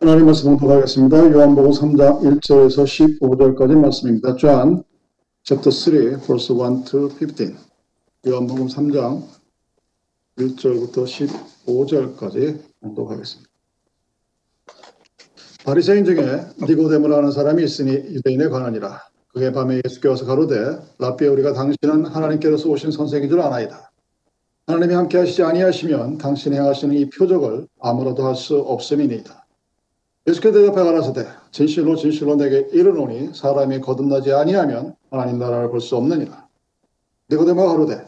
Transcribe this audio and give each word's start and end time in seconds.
하나님 0.00 0.26
말씀 0.26 0.50
공독하겠습니다. 0.50 1.32
요한복음 1.32 1.70
3장 1.70 2.20
1절에서 2.20 2.84
15절까지 3.20 3.76
말씀입니다. 3.80 4.36
John 4.36 4.82
chapter 5.42 5.72
3 5.72 6.20
verse 6.20 6.54
1 6.54 6.84
to 6.84 7.08
15. 7.08 7.56
요한복음 8.26 8.66
3장 8.66 9.22
1절부터 10.38 11.06
15절까지 11.66 12.58
공독하겠습니다. 12.82 13.50
바리새인 15.64 16.04
중에 16.04 16.46
니고데모라는 16.68 17.30
사람이 17.32 17.64
있으니 17.64 17.92
유대인에 17.92 18.48
관하니라. 18.48 19.00
그게 19.32 19.50
밤에 19.52 19.80
예수께 19.84 20.08
와서 20.08 20.26
가로되 20.26 20.78
라비에 20.98 21.28
우리가 21.28 21.54
당신은 21.54 22.06
하나님께로서 22.06 22.68
오신 22.68 22.90
선생인 22.90 23.28
줄 23.30 23.40
아나이다. 23.40 23.90
하나님이 24.66 24.94
함께 24.94 25.18
하시지 25.18 25.42
아니하시면 25.42 26.18
당신이 26.18 26.54
행하시는 26.56 26.94
이 26.94 27.08
표적을 27.10 27.66
아무라도 27.80 28.26
할 28.26 28.34
수 28.34 28.58
없음이니이다. 28.58 29.35
예수께 30.28 30.50
대답해 30.50 30.82
가라사대 30.82 31.24
진실로 31.52 31.94
진실로 31.94 32.34
내게 32.34 32.68
이르노니 32.72 33.30
사람이 33.34 33.80
거듭나지 33.80 34.32
아니하면 34.32 34.96
하나님 35.10 35.38
나라를 35.38 35.70
볼 35.70 35.80
수 35.80 35.96
없느니라. 35.96 36.48
니고데모가 37.30 37.72
가로되 37.72 38.04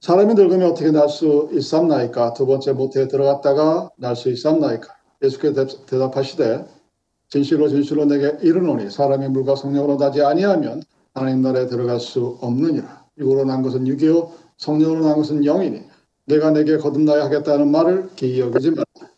사람이 0.00 0.34
늙으면 0.34 0.70
어떻게 0.70 0.90
날 0.90 1.08
수 1.08 1.48
있삼나이까 1.52 2.34
두 2.34 2.44
번째 2.46 2.72
모태에 2.72 3.08
들어갔다가 3.08 3.90
날 3.96 4.14
수 4.14 4.28
있삼나이까 4.30 4.88
예수께 5.22 5.52
대답하시되 5.86 6.66
진실로 7.28 7.68
진실로 7.68 8.04
내게 8.04 8.36
이르노니 8.42 8.90
사람이 8.90 9.28
물과 9.28 9.56
성령으로 9.56 9.96
나지 9.96 10.22
아니하면 10.22 10.82
하나님 11.14 11.40
나라에 11.40 11.66
들어갈 11.66 11.98
수 12.00 12.36
없느니라. 12.42 13.04
육으로 13.18 13.44
난 13.44 13.62
것은 13.62 13.86
육이요 13.86 14.32
성령으로 14.58 15.06
난 15.06 15.16
것은 15.16 15.44
영이니 15.44 15.82
내가 16.26 16.50
내게 16.50 16.76
거듭나야 16.76 17.24
하겠다는 17.24 17.70
말을 17.70 18.10
기이 18.16 18.40
여기지 18.40 18.70
말라. 18.72 19.11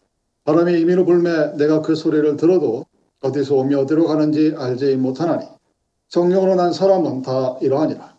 바람이 0.45 0.81
임의로 0.81 1.07
불매 1.07 1.57
내가 1.57 1.81
그 1.81 1.95
소리를 1.95 2.37
들어도 2.37 2.85
어디서 3.23 3.55
오며 3.57 3.81
어디로 3.81 4.07
가는지 4.07 4.55
알지 4.57 4.97
못하나니 4.97 5.47
성령으로 6.09 6.55
난 6.55 6.73
사람은 6.73 7.23
다 7.23 7.57
이러하니라. 7.63 8.15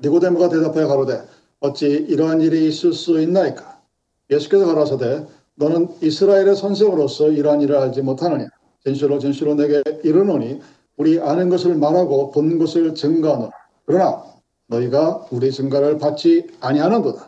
니고데모가 0.00 0.48
대답하여 0.48 0.88
가로되 0.88 1.22
어찌 1.60 1.86
이러한 1.86 2.40
일이 2.40 2.66
있을 2.68 2.92
수 2.92 3.20
있나이까? 3.20 3.80
예수께서 4.30 4.66
가라사대 4.66 5.26
너는 5.56 5.88
이스라엘의 6.00 6.56
선생으로서 6.56 7.30
이러한 7.30 7.60
일을 7.60 7.76
알지 7.76 8.02
못하느냐? 8.02 8.48
진실로 8.84 9.18
진실로 9.18 9.54
내게 9.54 9.82
이르노니 10.04 10.60
우리 10.96 11.20
아는 11.20 11.48
것을 11.48 11.74
말하고 11.74 12.30
본 12.30 12.58
것을 12.58 12.94
증거하노라. 12.94 13.50
그러나 13.84 14.24
너희가 14.68 15.26
우리 15.30 15.52
증거를 15.52 15.98
받지 15.98 16.46
아니하는도다. 16.60 17.27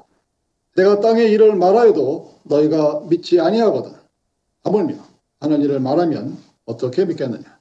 내가 0.76 1.00
땅의 1.00 1.30
일을 1.32 1.56
말하여도 1.56 2.40
너희가 2.44 3.00
믿지 3.08 3.40
아니하거든. 3.40 3.92
하물며 4.64 4.94
하는 5.40 5.62
일을 5.62 5.80
말하면 5.80 6.38
어떻게 6.64 7.04
믿겠느냐? 7.04 7.58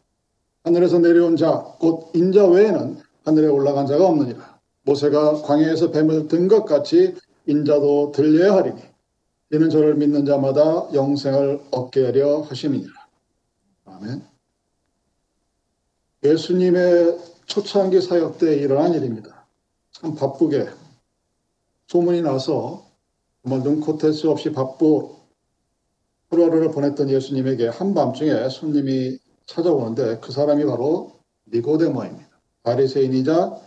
하늘에서 0.64 1.00
내려온 1.00 1.38
자, 1.38 1.64
곧 1.80 2.12
인자 2.14 2.48
외에는 2.48 2.98
하늘에 3.26 3.48
올라간 3.48 3.88
자가 3.88 4.06
없느니라. 4.08 4.60
모세가 4.84 5.42
광야에서 5.44 5.92
뱀을 5.92 6.28
든 6.28 6.48
것 6.48 6.66
같이 6.66 7.16
인자도 7.46 8.12
들려야 8.12 8.54
하리니 8.56 8.82
이는 9.52 9.70
저를 9.70 9.96
믿는 9.96 10.26
자마다 10.26 10.94
영생을 10.94 11.62
얻게 11.72 12.06
하려 12.06 12.42
하심이니라. 12.42 12.94
아멘. 13.86 14.24
예수님의 16.24 17.18
초창기 17.46 18.02
사역 18.02 18.38
때 18.38 18.56
일어난 18.56 18.94
일입니다. 18.94 19.46
참 19.92 20.16
바쁘게 20.16 20.70
소문이 21.88 22.22
나서 22.22 22.86
정말 23.44 23.62
눈코뜰 23.64 24.14
수 24.14 24.30
없이 24.30 24.52
바쁘 24.52 25.16
하루하루를 26.30 26.72
보냈던 26.72 27.10
예수님에게 27.10 27.70
한밤중에 27.70 28.50
손님이 28.50 29.18
찾아오는데 29.46 30.20
그 30.20 30.32
사람이 30.32 30.66
바로 30.66 31.14
니고데모입니다. 31.52 32.30
바리새인이자 32.64 33.60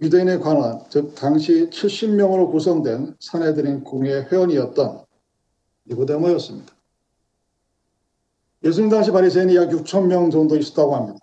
유대인에 0.00 0.38
관한 0.38 0.84
즉 0.88 1.14
당시 1.16 1.68
70명으로 1.70 2.52
구성된 2.52 3.16
사내들인 3.18 3.82
공의 3.82 4.26
회원이었던 4.30 5.04
니고데모였습니다. 5.88 6.72
예수님 8.64 8.90
당시 8.90 9.10
바리새인이 9.10 9.56
약 9.56 9.70
6천 9.70 10.06
명 10.06 10.30
정도 10.30 10.56
있었다고 10.56 10.94
합니다. 10.94 11.18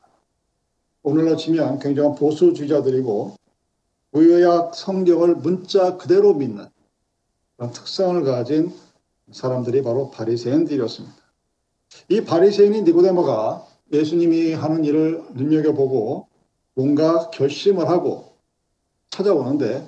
오늘날 1.03 1.37
치면 1.37 1.79
굉장한 1.79 2.15
보수주의자들이고 2.15 3.35
구약 4.11 4.75
성경을 4.75 5.35
문자 5.35 5.97
그대로 5.97 6.33
믿는 6.33 6.67
그런 7.57 7.71
특성을 7.71 8.21
가진 8.23 8.73
사람들이 9.31 9.81
바로 9.81 10.09
바리새인들이었습니다. 10.11 11.15
이 12.09 12.21
바리새인인 12.21 12.83
니고데모가 12.83 13.65
예수님이 13.93 14.53
하는 14.53 14.83
일을 14.83 15.23
눈여겨보고 15.33 16.27
뭔가 16.73 17.29
결심을 17.29 17.87
하고 17.87 18.35
찾아오는데 19.09 19.87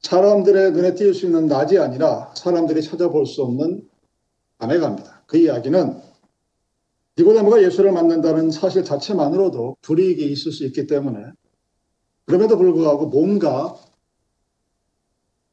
사람들의 0.00 0.72
눈에 0.72 0.94
띄을 0.94 1.14
수 1.14 1.26
있는 1.26 1.46
낮이 1.46 1.78
아니라 1.78 2.32
사람들이 2.34 2.82
찾아볼 2.82 3.26
수 3.26 3.42
없는 3.42 3.88
밤에 4.58 4.78
갑니다. 4.78 5.22
그 5.26 5.36
이야기는 5.36 6.00
니고데모가 7.18 7.62
예수를 7.62 7.92
만난다는 7.92 8.50
사실 8.50 8.84
자체만으로도 8.84 9.76
불이익이 9.82 10.30
있을 10.32 10.52
수 10.52 10.64
있기 10.66 10.86
때문에 10.86 11.18
그럼에도 12.26 12.56
불구하고 12.56 13.06
뭔가 13.06 13.76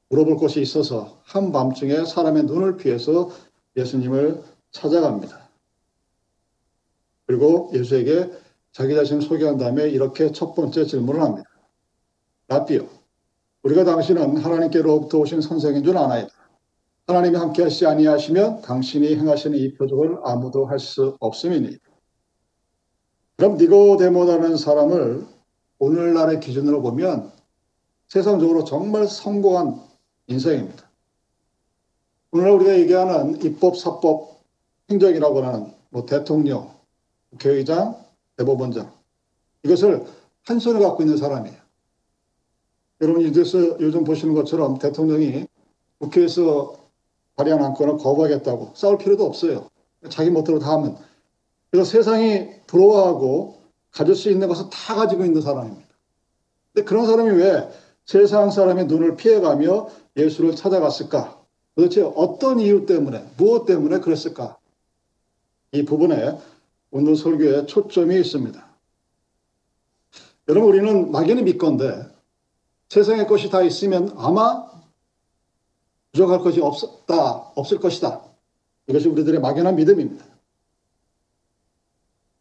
물어볼 0.10 0.38
것이 0.38 0.62
있어서 0.62 1.20
한밤중에 1.24 2.06
사람의 2.06 2.44
눈을 2.44 2.78
피해서 2.78 3.30
예수님을 3.76 4.44
찾아갑니다. 4.72 5.50
그리고 7.26 7.72
예수에게 7.74 8.32
자기 8.72 8.94
자신을 8.94 9.22
소개한 9.22 9.58
다음에 9.58 9.90
이렇게 9.90 10.32
첫 10.32 10.54
번째 10.54 10.86
질문을 10.86 11.22
합니다. 11.22 11.50
라비오, 12.48 12.88
우리가 13.64 13.84
당신은 13.84 14.38
하나님께로부터 14.38 15.20
오신 15.20 15.42
선생인 15.42 15.84
줄 15.84 15.98
아나이다. 15.98 16.30
하나님이 17.08 17.38
함께 17.38 17.64
하시지 17.64 17.86
아니하시면 17.86 18.62
당신이 18.62 19.16
행하시는 19.16 19.58
이 19.58 19.74
표적을 19.74 20.20
아무도 20.24 20.66
할 20.66 20.80
수 20.80 21.18
없음이니. 21.20 21.78
그럼 23.38 23.58
니고데모라는 23.58 24.58
사람을 24.58 25.26
오늘날의 25.80 26.40
기준으로 26.40 26.82
보면 26.82 27.32
세상적으로 28.08 28.64
정말 28.64 29.08
성공한 29.08 29.82
인생입니다. 30.28 30.84
오늘 32.32 32.52
우리가 32.52 32.78
얘기하는 32.80 33.42
입법, 33.44 33.78
사법, 33.78 34.42
행정이라고 34.90 35.44
하는 35.44 35.74
뭐 35.90 36.06
대통령, 36.06 36.74
국회의장, 37.32 38.04
대법원장 38.38 38.92
이것을 39.64 40.06
한 40.44 40.60
손에 40.60 40.80
갖고 40.80 41.04
있는 41.04 41.18
사람이에요. 41.18 41.58
여러분 43.02 43.22
이제서 43.24 43.80
요즘 43.80 44.04
보시는 44.04 44.34
것처럼 44.34 44.80
대통령이 44.80 45.48
국회에서 46.00 46.76
발의한 47.36 47.64
안건을 47.64 47.98
거부하겠다고 47.98 48.72
싸울 48.76 48.98
필요도 48.98 49.26
없어요. 49.26 49.70
자기 50.10 50.30
멋대로 50.30 50.60
다 50.60 50.74
하면. 50.74 50.98
그래서 51.72 51.90
세상이 51.90 52.62
부러워하고 52.68 53.62
가질 53.92 54.16
수 54.16 54.30
있는 54.30 54.48
것을 54.48 54.70
다 54.70 54.96
가지고 54.96 55.26
있는 55.26 55.42
사람입니다. 55.42 55.88
근데 56.74 56.86
그런 56.86 57.06
사람이 57.06 57.32
왜 57.32 57.70
세상 58.06 58.52
사람의 58.52 58.86
눈을 58.86 59.16
피해가며 59.16 59.90
예수를 60.18 60.56
찾아갔을까? 60.56 61.44
도대체 61.76 62.02
어떤 62.02 62.60
이유 62.60 62.86
때문에, 62.86 63.26
무엇 63.38 63.66
때문에 63.66 64.00
그랬을까? 64.00 64.58
이 65.72 65.84
부분에 65.84 66.40
오늘 66.92 67.16
설교에 67.16 67.66
초점이 67.66 68.18
있습니다. 68.20 68.66
여러분, 70.48 70.70
우리는 70.70 71.12
막연히 71.12 71.44
믿건데 71.44 72.06
세상의 72.90 73.28
것이 73.28 73.50
다 73.50 73.62
있으면 73.62 74.14
아마 74.16 74.66
부족할 76.14 76.40
것이 76.40 76.62
없다, 76.62 77.52
없을 77.56 77.80
것이다. 77.80 78.22
이것이 78.88 79.10
우리들의 79.10 79.42
막연한 79.42 79.76
믿음입니다. 79.76 80.24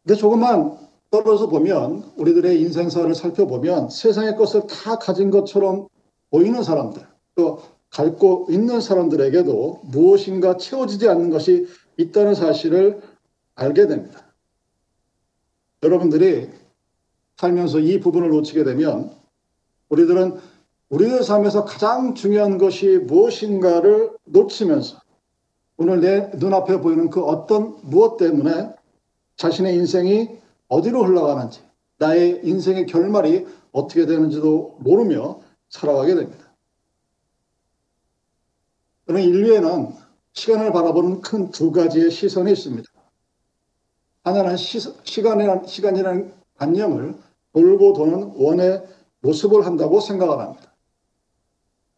근데 0.03 0.15
조금만 0.15 0.77
떨어져 1.09 1.47
보면 1.47 2.13
우리들의 2.15 2.61
인생사를 2.61 3.13
살펴보면 3.15 3.89
세상의 3.89 4.37
것을 4.37 4.67
다 4.67 4.97
가진 4.97 5.31
것처럼 5.31 5.87
보이는 6.29 6.61
사람들, 6.63 7.05
또 7.35 7.61
갖고 7.89 8.47
있는 8.49 8.81
사람들에게도 8.81 9.81
무엇인가 9.83 10.57
채워지지 10.57 11.07
않는 11.07 11.29
것이 11.29 11.67
있다는 11.97 12.35
사실을 12.35 13.01
알게 13.55 13.87
됩니다. 13.87 14.25
여러분들이 15.83 16.49
살면서 17.37 17.79
이 17.79 17.99
부분을 17.99 18.29
놓치게 18.29 18.63
되면 18.63 19.11
우리들은 19.89 20.39
우리들 20.89 21.23
삶에서 21.23 21.65
가장 21.65 22.15
중요한 22.15 22.57
것이 22.57 22.97
무엇인가를 22.99 24.11
놓치면서 24.25 25.01
오늘 25.77 25.99
내 25.99 26.31
눈앞에 26.35 26.79
보이는 26.79 27.09
그 27.09 27.23
어떤 27.23 27.77
무엇 27.83 28.17
때문에 28.17 28.73
자신의 29.37 29.75
인생이 29.75 30.29
어디로 30.67 31.03
흘러가는지 31.03 31.61
나의 31.97 32.41
인생의 32.43 32.85
결말이 32.85 33.45
어떻게 33.71 34.05
되는지도 34.05 34.77
모르며 34.79 35.39
살아가게 35.69 36.15
됩니다. 36.15 36.44
그러면 39.05 39.27
인류에는 39.27 39.93
시간을 40.33 40.71
바라보는 40.71 41.21
큰 41.21 41.51
두 41.51 41.71
가지의 41.71 42.11
시선이 42.11 42.51
있습니다. 42.51 42.89
하나는 44.23 44.57
시, 44.57 44.79
시간이란, 45.03 45.67
시간이라는 45.67 46.33
관념을 46.57 47.15
돌고 47.53 47.93
도는 47.93 48.33
원의 48.35 48.83
모습을 49.21 49.65
한다고 49.65 50.01
생각을 50.01 50.39
합니다. 50.39 50.73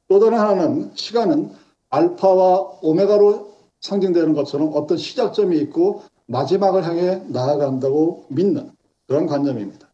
또 0.08 0.20
다른 0.20 0.38
하나는 0.40 0.92
시간은 0.96 1.52
알파와 1.90 2.80
오메가로 2.82 3.54
상징되는 3.82 4.34
것처럼 4.34 4.72
어떤 4.74 4.98
시작점이 4.98 5.58
있고 5.60 6.04
마지막을 6.28 6.86
향해 6.86 7.24
나아간다고 7.28 8.26
믿는 8.30 8.72
그런 9.08 9.26
관념입니다. 9.26 9.88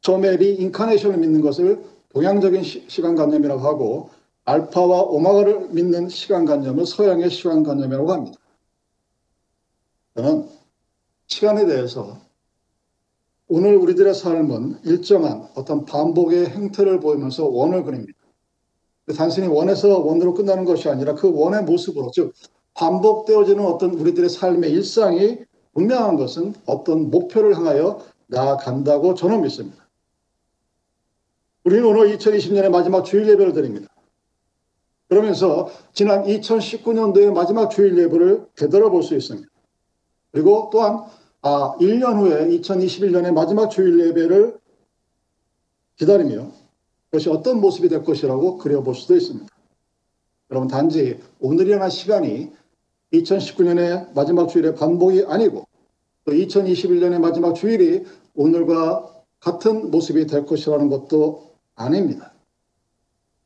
처음에 0.00 0.36
리인카네이션을 0.36 1.18
믿는 1.18 1.40
것을 1.40 1.84
동양적인 2.10 2.62
시, 2.62 3.02
간 3.02 3.16
관념이라고 3.16 3.60
하고 3.60 4.10
알파와 4.46 5.02
오메가를 5.02 5.68
믿는 5.70 6.08
시간관념을 6.08 6.86
서양의 6.86 7.30
시간관념이라고 7.30 8.12
합니다. 8.12 8.38
저는 10.14 10.48
시간에 11.26 11.66
대해서 11.66 12.16
오늘 13.48 13.76
우리들의 13.76 14.14
삶은 14.14 14.80
일정한 14.84 15.48
어떤 15.54 15.84
반복의 15.84 16.46
행태를 16.46 17.00
보이면서 17.00 17.46
원을 17.46 17.84
그립니다. 17.84 18.18
단순히 19.16 19.46
원에서 19.48 20.00
원으로 20.00 20.34
끝나는 20.34 20.64
것이 20.64 20.88
아니라 20.88 21.14
그 21.14 21.32
원의 21.32 21.64
모습으로, 21.64 22.10
즉, 22.12 22.32
반복되어지는 22.74 23.64
어떤 23.64 23.94
우리들의 23.94 24.28
삶의 24.28 24.70
일상이 24.70 25.38
분명한 25.74 26.16
것은 26.16 26.54
어떤 26.66 27.10
목표를 27.10 27.56
향하여 27.56 28.00
나아간다고 28.26 29.14
저는 29.14 29.42
믿습니다. 29.42 29.88
우리는 31.64 31.84
오늘 31.84 32.16
2020년의 32.16 32.70
마지막 32.70 33.04
주일 33.04 33.28
예배를 33.28 33.52
드립니다. 33.52 33.88
그러면서 35.08 35.70
지난 35.92 36.24
2019년도의 36.24 37.32
마지막 37.32 37.68
주일 37.70 37.96
예배를 37.96 38.46
되돌아볼 38.56 39.02
수 39.02 39.14
있습니다. 39.14 39.48
그리고 40.32 40.68
또한 40.72 41.04
아, 41.42 41.76
1년 41.78 42.18
후에 42.18 42.48
2021년의 42.58 43.32
마지막 43.32 43.68
주일 43.68 44.00
예배를 44.08 44.58
기다리며 45.96 46.50
그것이 47.10 47.30
어떤 47.30 47.60
모습이 47.60 47.88
될 47.88 48.02
것이라고 48.02 48.58
그려볼 48.58 48.94
수도 48.94 49.16
있습니다. 49.16 49.46
여러분 50.50 50.68
단지 50.68 51.20
오늘이라는 51.40 51.88
시간이 51.88 52.52
2019년의 53.12 54.12
마지막 54.14 54.48
주일의 54.48 54.74
반복이 54.74 55.24
아니고 55.26 55.66
또 56.24 56.32
2021년의 56.32 57.20
마지막 57.20 57.54
주일이 57.54 58.04
오늘과 58.34 59.12
같은 59.38 59.90
모습이 59.90 60.26
될 60.26 60.44
것이라는 60.44 60.88
것도 60.88 61.52
아닙니다. 61.76 62.32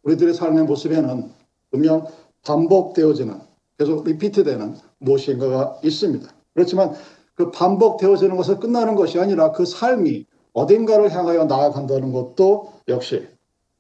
우리들의 0.02 0.32
삶의 0.34 0.64
모습에는 0.64 1.39
분명 1.70 2.06
반복되어지는 2.44 3.40
계속 3.78 4.04
리피트되는 4.04 4.76
무엇인가가 4.98 5.78
있습니다. 5.82 6.28
그렇지만 6.54 6.94
그 7.34 7.50
반복되어지는 7.50 8.36
것을 8.36 8.58
끝나는 8.58 8.94
것이 8.94 9.18
아니라 9.18 9.52
그 9.52 9.64
삶이 9.64 10.26
어딘가를 10.52 11.10
향하여 11.14 11.44
나아간다는 11.44 12.12
것도 12.12 12.72
역시 12.88 13.26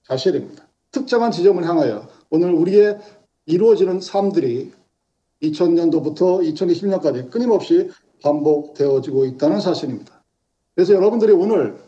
사실입니다. 0.04 0.66
특정한 0.92 1.30
지점을 1.30 1.62
향하여 1.66 2.08
오늘 2.30 2.52
우리의 2.52 2.98
이루어지는 3.46 4.00
삶들이 4.00 4.72
2000년도부터 5.42 6.40
2020년까지 6.54 7.30
끊임없이 7.30 7.90
반복되어지고 8.22 9.24
있다는 9.26 9.60
사실입니다. 9.60 10.22
그래서 10.74 10.94
여러분들이 10.94 11.32
오늘 11.32 11.78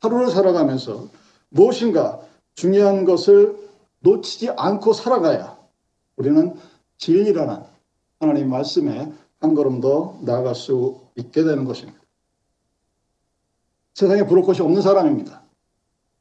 하루를 0.00 0.30
살아가면서 0.30 1.08
무엇인가 1.48 2.20
중요한 2.54 3.04
것을 3.04 3.56
놓치지 4.00 4.50
않고 4.50 4.92
살아가야 4.92 5.58
우리는 6.16 6.54
진리라는 6.98 7.62
하나님 8.18 8.50
말씀에 8.50 9.12
한 9.40 9.54
걸음 9.54 9.80
더 9.80 10.18
나아갈 10.22 10.54
수 10.54 11.00
있게 11.16 11.42
되는 11.42 11.64
것입니다. 11.64 11.98
세상에 13.94 14.26
부를 14.26 14.42
것이 14.42 14.62
없는 14.62 14.82
사람입니다. 14.82 15.42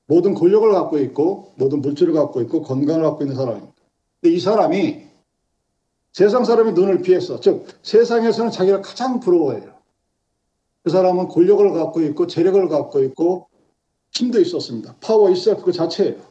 모든 0.06 0.34
권력을 0.34 0.72
갖고 0.72 0.98
있고 1.00 1.54
모든 1.56 1.81
물질을 1.81 2.14
갖고 2.14 2.42
있고 2.42 2.64
건강을 2.64 3.04
갖고 3.04 3.24
있는 3.24 3.36
사람입니다. 3.36 3.74
근데 4.22 4.36
이 4.36 4.40
사람이 4.40 5.08
세상 6.12 6.44
사람의 6.44 6.74
눈을 6.74 7.02
피해서 7.02 7.40
즉 7.40 7.68
세상에서는 7.84 8.52
자기가 8.52 8.82
가장 8.82 9.20
부러워해요. 9.20 9.74
그 10.84 10.90
사람은 10.90 11.28
권력을 11.28 11.72
갖고 11.74 12.02
있고 12.02 12.28
재력을 12.28 12.68
갖고 12.68 13.04
있고 13.04 13.48
힘도 14.12 14.40
있었습니다. 14.40 14.96
파워 15.02 15.30
있어 15.30 15.58
그 15.58 15.72
자체예요. 15.72 16.29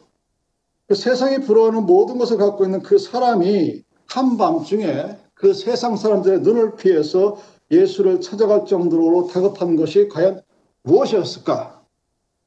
그 0.89 0.95
세상이 0.95 1.41
부러워하는 1.41 1.85
모든 1.85 2.17
것을 2.17 2.37
갖고 2.37 2.65
있는 2.65 2.81
그 2.81 2.97
사람이 2.97 3.83
한밤중에 4.07 5.19
그 5.35 5.53
세상 5.53 5.95
사람들의 5.95 6.41
눈을 6.41 6.77
피해서 6.77 7.39
예수를 7.69 8.21
찾아갈 8.21 8.65
정도로 8.65 9.27
다급한 9.27 9.75
것이 9.75 10.07
과연 10.07 10.41
무엇이었을까 10.81 11.83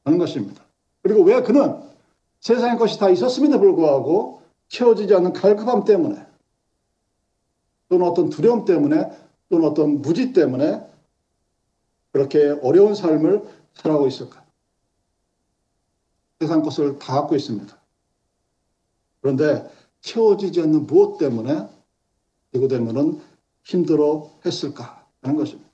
하는 0.03 0.19
것입니다. 0.19 0.61
그리고 1.01 1.23
왜 1.23 1.41
그는 1.41 1.81
세상의 2.41 2.77
것이 2.77 2.99
다 2.99 3.09
있었음에도 3.09 3.59
불구하고 3.61 4.41
채워지지 4.67 5.15
않는 5.15 5.31
갈급함 5.31 5.85
때문에 5.85 6.25
또는 7.87 8.05
어떤 8.05 8.29
두려움 8.29 8.65
때문에 8.65 9.09
또는 9.47 9.69
어떤 9.69 10.01
무지 10.01 10.33
때문에 10.33 10.85
그렇게 12.11 12.59
어려운 12.61 12.93
삶을 12.93 13.41
살아가고 13.75 14.05
있을까? 14.07 14.43
세상 16.41 16.61
것을 16.61 16.99
다 16.99 17.21
갖고 17.21 17.37
있습니다. 17.37 17.82
그런데 19.23 19.65
채워지지 20.01 20.61
않는 20.61 20.85
무엇 20.85 21.17
때문에 21.17 21.67
니고데모는 22.53 23.19
힘들어 23.63 24.29
했을까 24.45 25.07
하는 25.21 25.37
것입니다. 25.37 25.71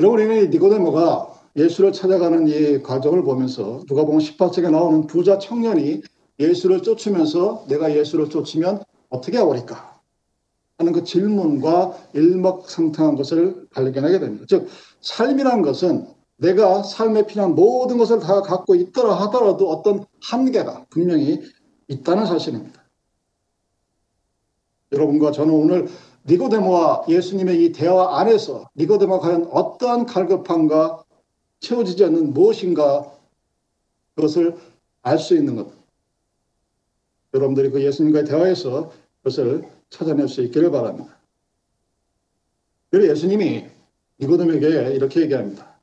여러분 0.00 0.20
우리는 0.20 0.50
니고데모가 0.50 1.32
예수를 1.56 1.92
찾아가는 1.92 2.48
이 2.48 2.82
과정을 2.82 3.22
보면서 3.22 3.84
누가 3.86 4.04
보면 4.04 4.20
18장에 4.20 4.68
나오는 4.72 5.06
부자 5.06 5.38
청년이 5.38 6.02
예수를 6.40 6.82
쫓으면서 6.82 7.64
내가 7.68 7.96
예수를 7.96 8.28
쫓으면 8.28 8.82
어떻게 9.08 9.38
하오리까 9.38 10.00
하는 10.78 10.92
그 10.92 11.04
질문과 11.04 11.96
일맥상통한 12.14 13.14
것을 13.14 13.68
발견하게 13.70 14.18
됩니다. 14.18 14.44
즉 14.48 14.66
삶이란 15.02 15.62
것은 15.62 16.08
내가 16.36 16.82
삶에 16.82 17.26
필요한 17.26 17.54
모든 17.54 17.98
것을 17.98 18.18
다 18.20 18.42
갖고 18.42 18.74
있더라 18.74 19.14
하더라도 19.14 19.70
어떤 19.70 20.04
한계가 20.22 20.86
분명히 20.90 21.42
있다는 21.88 22.26
사실입니다. 22.26 22.82
여러분과 24.92 25.32
저는 25.32 25.52
오늘 25.52 25.88
니고데모와 26.26 27.04
예수님의 27.08 27.64
이 27.64 27.72
대화 27.72 28.18
안에서 28.18 28.68
니고데모가 28.76 29.26
과연 29.26 29.48
어떠한 29.50 30.06
갈급함과 30.06 31.04
채워지지 31.60 32.04
않는 32.04 32.32
무엇인가 32.32 33.12
그것을 34.14 34.56
알 35.02 35.18
수 35.18 35.36
있는 35.36 35.56
것. 35.56 35.70
여러분들이 37.34 37.70
그 37.70 37.82
예수님과의 37.82 38.24
대화에서 38.24 38.90
그것을 39.18 39.68
찾아낼 39.90 40.28
수 40.28 40.42
있기를 40.42 40.70
바랍니다. 40.70 41.18
그리고 42.90 43.10
예수님이 43.10 43.66
니고데모에게 44.20 44.94
이렇게 44.94 45.20
얘기합니다. 45.22 45.73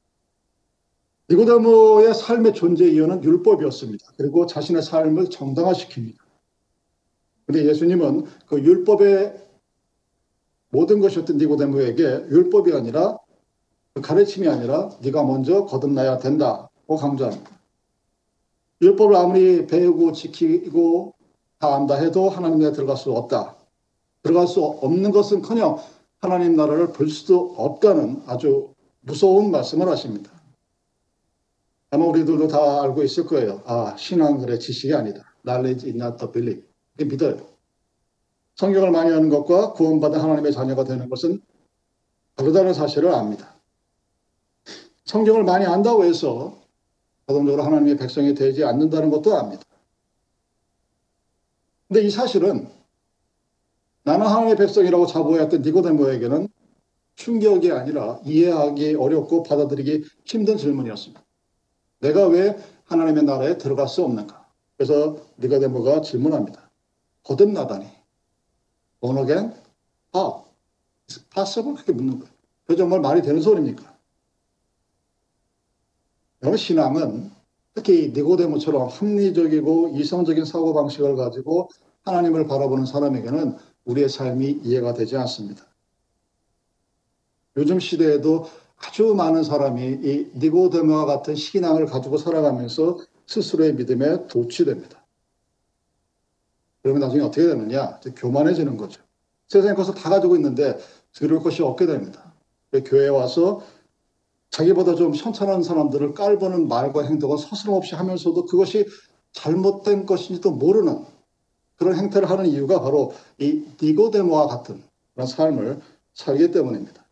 니고데모의 1.30 2.14
삶의 2.14 2.54
존재 2.54 2.86
이유는 2.86 3.24
율법이었습니다. 3.24 4.06
그리고 4.18 4.46
자신의 4.46 4.82
삶을 4.82 5.26
정당화시킵니다. 5.26 6.18
근데 7.46 7.66
예수님은 7.68 8.26
그 8.48 8.60
율법의 8.62 9.34
모든 10.70 11.00
것이었던 11.00 11.38
니고데모에게 11.38 12.04
율법이 12.30 12.74
아니라 12.74 13.18
그 13.94 14.02
가르침이 14.02 14.48
아니라 14.48 14.90
네가 15.02 15.24
먼저 15.24 15.66
거듭나야 15.66 16.18
된다고 16.18 16.96
강조합니다. 16.98 17.52
율법을 18.82 19.16
아무리 19.16 19.68
배우고 19.68 20.14
지키고 20.14 21.14
다 21.60 21.76
안다 21.76 21.96
해도 21.96 22.30
하나님에 22.30 22.72
들어갈 22.72 22.98
수 22.98 23.12
없다. 23.12 23.56
들어갈 24.24 24.48
수 24.48 24.64
없는 24.64 25.12
것은커녕 25.12 25.78
하나님 26.20 26.56
나라를 26.56 26.94
볼 26.94 27.10
수도 27.10 27.54
없다는 27.58 28.24
아주 28.28 28.74
무서운 29.02 29.52
말씀을 29.52 29.88
하십니다. 29.90 30.32
아마 31.92 32.06
우리들도 32.06 32.48
다 32.48 32.84
알고 32.84 33.04
있을 33.04 33.26
거예요. 33.26 33.62
아, 33.66 33.96
신앙의 33.98 34.60
지식이 34.60 34.94
아니다. 34.94 35.36
Knowledge 35.44 35.90
is 35.90 35.98
not 36.02 36.18
the 36.18 36.32
belief. 36.32 36.66
믿어요. 36.98 37.52
성경을 38.56 38.92
많이 38.92 39.12
하는 39.12 39.30
것과 39.30 39.74
구원받은 39.74 40.20
하나님의 40.20 40.54
자녀가 40.54 40.84
되는 40.86 41.10
것은 41.10 41.42
다르다는 42.36 42.74
사실을 42.74 43.12
압니다. 43.12 43.56
성경을 45.06 45.44
많이 45.44 45.66
안다고 45.66 46.06
해서 46.06 46.62
자동적으로 47.28 47.64
하나님의 47.64 47.98
백성이 47.98 48.36
되지 48.36 48.64
않는다는 48.64 49.10
것도 49.10 49.36
압니다. 49.36 49.64
근데 51.88 52.04
이 52.04 52.10
사실은 52.10 52.70
나는 54.04 54.28
하나님의 54.28 54.56
백성이라고 54.56 55.08
자부했던 55.08 55.62
니고데모에게는 55.62 56.48
충격이 57.16 57.72
아니라 57.72 58.20
이해하기 58.26 58.96
어렵고 58.96 59.44
받아들이기 59.44 60.06
힘든 60.24 60.58
질문이었습니다. 60.58 61.22
내가 62.02 62.28
왜 62.28 62.58
하나님의 62.86 63.24
나라에 63.24 63.58
들어갈 63.58 63.88
수 63.88 64.04
없는가? 64.04 64.46
그래서 64.76 65.18
니고데모가 65.40 66.02
질문합니다. 66.02 66.70
거듭나다니. 67.24 67.88
How? 69.04 70.44
Is 71.10 71.28
possible? 71.30 71.74
그렇게 71.76 71.94
묻는 71.94 72.20
거예요. 72.20 72.34
그 72.66 72.76
정말 72.76 73.00
말이 73.00 73.22
되는 73.22 73.42
소리입니까? 73.42 73.92
여러분 76.44 76.58
신앙은 76.58 77.32
특히 77.74 78.12
니고데모처럼 78.14 78.90
합리적이고 78.90 79.90
이성적인 79.96 80.46
사고 80.46 80.74
방식을 80.74 81.16
가지고 81.16 81.70
하나님을 82.04 82.48
바라보는 82.48 82.86
사람에게는 82.86 83.58
우리의 83.86 84.10
삶이 84.10 84.62
이해가 84.64 84.94
되지 84.94 85.18
않습니다. 85.18 85.66
요즘 87.58 87.80
시대에도 87.80 88.48
아주 88.84 89.14
많은 89.14 89.44
사람이 89.44 90.00
이 90.04 90.32
니고데모와 90.36 91.06
같은 91.06 91.36
신앙을 91.36 91.86
가지고 91.86 92.18
살아가면서 92.18 92.98
스스로의 93.28 93.76
믿음에 93.76 94.28
도취됩니다. 94.28 95.02
그러면 96.82 97.02
나중에 97.02 97.22
어떻게 97.22 97.48
되느냐? 97.48 98.00
교만해지는 98.16 98.78
거죠. 98.78 99.02
세상에 99.48 99.76
것을 99.76 99.94
다 99.94 100.10
가지고 100.10 100.36
있는데 100.36 100.80
들을 101.14 101.40
것이 101.40 101.62
없게 101.62 101.86
됩니다. 101.86 102.34
교회에 102.86 103.10
와서 103.10 103.62
자기보다 104.50 104.96
좀 104.96 105.14
현찬한 105.14 105.64
사람들을 105.64 106.14
깔보는 106.14 106.68
말과 106.68 107.04
행동을 107.04 107.38
서스럼없이 107.38 107.96
하면서도 107.96 108.46
그것이 108.46 108.86
잘못된 109.34 110.06
것인지도 110.06 110.52
모르는 110.52 111.06
그런 111.78 111.96
행태를 111.96 112.30
하는 112.30 112.48
이유가 112.48 112.82
바로 112.82 113.14
이 113.40 113.66
니고데모와 113.82 114.48
같은 114.48 114.84
그런 115.14 115.28
삶을 115.28 115.82
살기 116.14 116.52
때문입니다. 116.52 117.06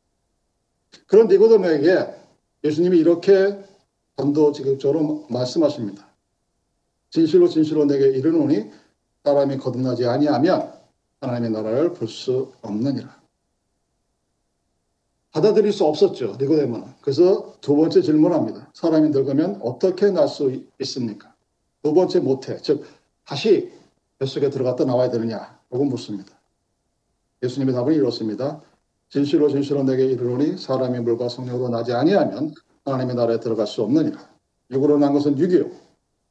그런 1.08 1.28
니고데모에게 1.28 2.16
예수님이 2.64 2.98
이렇게 2.98 3.58
단도직입적으로 4.16 5.26
말씀하십니다. 5.30 6.08
진실로 7.10 7.48
진실로 7.48 7.86
내게 7.86 8.08
이르노니 8.10 8.70
사람이 9.24 9.58
거듭나지 9.58 10.06
아니하면 10.06 10.74
하나님의 11.22 11.52
나라를 11.52 11.94
볼 11.94 12.08
수 12.08 12.54
없느니라. 12.62 13.20
받아들일 15.32 15.72
수 15.72 15.86
없었죠. 15.86 16.38
니고데모는. 16.40 16.88
그래서 17.02 17.56
두 17.62 17.76
번째 17.76 18.02
질문합니다. 18.02 18.72
사람이 18.74 19.10
늙으면 19.10 19.60
어떻게 19.62 20.10
날 20.10 20.28
수 20.28 20.64
있습니까? 20.80 21.34
두 21.84 21.94
번째 21.94 22.20
못해. 22.20 22.58
즉 22.58 22.84
다시 23.26 23.72
뱃속에 24.18 24.50
들어갔다 24.50 24.86
나와야 24.86 25.10
되느냐? 25.12 25.60
라고 25.70 25.86
묻습니다. 25.86 26.34
예수님의 27.44 27.76
답은 27.76 27.94
이렇습니다. 27.94 28.62
진실로 29.10 29.50
진실로 29.50 29.84
내게 29.84 30.06
이르노니 30.06 30.58
사람이 30.58 31.00
물과 31.00 31.30
성령으로 31.30 31.70
나지 31.70 31.94
아니하면 31.94 32.54
하나님의 32.86 33.16
나라에 33.16 33.40
들어갈 33.40 33.66
수 33.68 33.82
없느니라. 33.84 34.30
육으로 34.72 34.98
난 34.98 35.14
것은 35.14 35.38
육이요. 35.38 35.70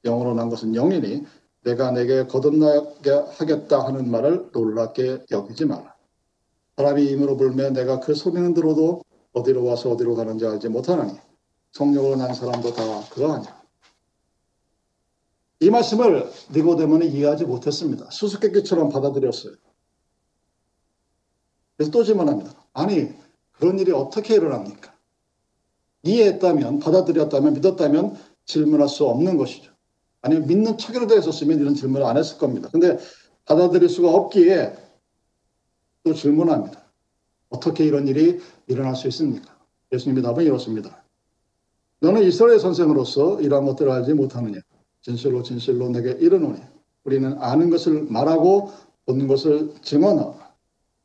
영으로 0.04 0.34
난 0.34 0.48
것은 0.48 0.72
영이니 0.74 1.24
내가 1.64 1.90
내게 1.90 2.24
거듭나게 2.26 3.10
하겠다 3.10 3.84
하는 3.84 4.10
말을 4.10 4.50
놀랍게 4.52 5.26
여기지 5.30 5.66
마라. 5.66 5.94
사람이 6.76 7.04
임으로 7.04 7.36
불면 7.36 7.72
내가 7.72 7.98
그 7.98 8.14
소리는 8.14 8.54
들어도 8.54 9.02
어디로 9.32 9.64
와서 9.64 9.90
어디로 9.90 10.14
가는지 10.14 10.46
알지 10.46 10.68
못하나니 10.68 11.18
성령으로 11.72 12.16
난 12.16 12.32
사람도 12.32 12.72
다 12.72 12.82
그러하냐. 13.10 13.58
이 15.60 15.70
말씀을 15.70 16.30
니고데모는 16.54 17.08
이해하지 17.08 17.44
못했습니다. 17.44 18.08
수수께끼처럼 18.10 18.90
받아들였어요. 18.90 19.54
그래서 21.76 21.90
또 21.90 22.04
질문합니다. 22.04 22.52
아니 22.78 23.12
그런 23.52 23.78
일이 23.78 23.90
어떻게 23.90 24.34
일어납니까? 24.34 24.94
이해했다면 26.04 26.78
받아들였다면 26.78 27.54
믿었다면 27.54 28.16
질문할 28.46 28.88
수 28.88 29.04
없는 29.04 29.36
것이죠. 29.36 29.72
아니면 30.22 30.46
믿는 30.46 30.78
척이라도 30.78 31.16
했었으면 31.16 31.58
이런 31.58 31.74
질문을 31.74 32.06
안 32.06 32.16
했을 32.16 32.38
겁니다. 32.38 32.68
근데 32.70 32.98
받아들일 33.44 33.88
수가 33.88 34.10
없기에 34.10 34.76
또 36.04 36.14
질문합니다. 36.14 36.84
어떻게 37.48 37.84
이런 37.84 38.06
일이 38.06 38.40
일어날 38.68 38.94
수 38.94 39.08
있습니까? 39.08 39.58
예수님의 39.92 40.22
답은 40.22 40.44
이렇습니다. 40.44 41.02
너는 42.00 42.22
이스라엘 42.22 42.60
선생으로서 42.60 43.40
이러한 43.40 43.66
것들을 43.66 43.90
알지 43.90 44.14
못하느냐? 44.14 44.60
진실로 45.02 45.42
진실로 45.42 45.88
내게 45.88 46.12
이르노니 46.12 46.60
우리는 47.02 47.36
아는 47.40 47.70
것을 47.70 48.06
말하고 48.08 48.70
본 49.04 49.26
것을 49.26 49.74
증언하라. 49.82 50.54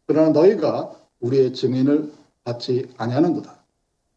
그러나 0.06 0.30
너희가 0.30 1.03
우리의 1.24 1.54
증인을 1.54 2.12
받지 2.44 2.90
아니하는도다. 2.98 3.64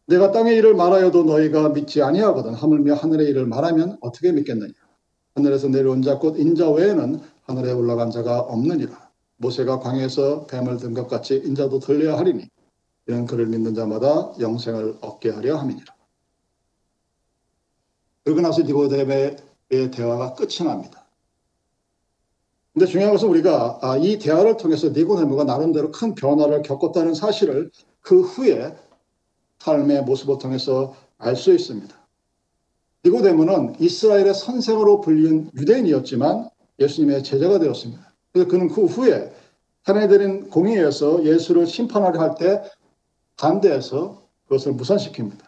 내가 0.07 0.31
땅의 0.31 0.55
일을 0.57 0.75
말하여도 0.75 1.23
너희가 1.23 1.69
믿지 1.69 2.01
아니하거든 2.01 2.53
하물며 2.53 2.93
하늘의 2.95 3.27
일을 3.29 3.45
말하면 3.45 3.97
어떻게 4.01 4.31
믿겠느냐? 4.31 4.73
하늘에서 5.35 5.67
내려온 5.69 6.01
자 6.01 6.19
곧 6.19 6.37
인자 6.37 6.69
외에는 6.69 7.19
하늘에 7.43 7.71
올라간 7.71 8.11
자가 8.11 8.39
없느니라. 8.41 9.07
모세가 9.37 9.79
광에서 9.79 10.45
뱀을 10.47 10.77
든 10.77 10.93
것 10.93 11.07
같이 11.07 11.41
인자도 11.45 11.79
들려야 11.79 12.17
하리니 12.17 12.49
이런 13.05 13.25
그를 13.25 13.45
믿는 13.47 13.73
자마다 13.75 14.33
영생을 14.39 14.97
얻게 15.01 15.29
하려 15.29 15.57
함이니라. 15.57 15.95
그러고 18.23 18.41
나서 18.41 18.63
니고데메의 18.63 19.37
대화가 19.93 20.33
끝이 20.33 20.65
납니다. 20.67 21.06
근데 22.77 22.85
중요한 22.85 23.11
것은 23.11 23.27
우리가 23.29 23.79
아, 23.81 23.97
이 23.97 24.19
대화를 24.19 24.55
통해서 24.57 24.89
니고데모가 24.89 25.45
나름대로 25.45 25.89
큰 25.89 26.13
변화를 26.13 26.61
겪었다는 26.61 27.15
사실을 27.15 27.71
그 28.01 28.21
후에 28.21 28.71
삶의 29.57 30.03
모습을 30.03 30.37
통해서 30.37 30.93
알 31.17 31.35
수 31.35 31.51
있습니다. 31.51 31.91
니고데모는 33.03 33.77
이스라엘의 33.79 34.35
선생으로 34.35 35.01
불린 35.01 35.49
유대인이었지만 35.55 36.51
예수님의 36.79 37.23
제자가 37.23 37.57
되었습니다. 37.57 38.13
그래서 38.31 38.47
그는 38.47 38.67
그 38.67 38.85
후에 38.85 39.33
사내들인 39.83 40.51
공의에서 40.51 41.25
예수를 41.25 41.65
심판하려 41.65 42.19
할 42.19 42.35
때 42.35 42.61
반대해서 43.37 44.21
그것을 44.43 44.73
무산시킵니다. 44.73 45.39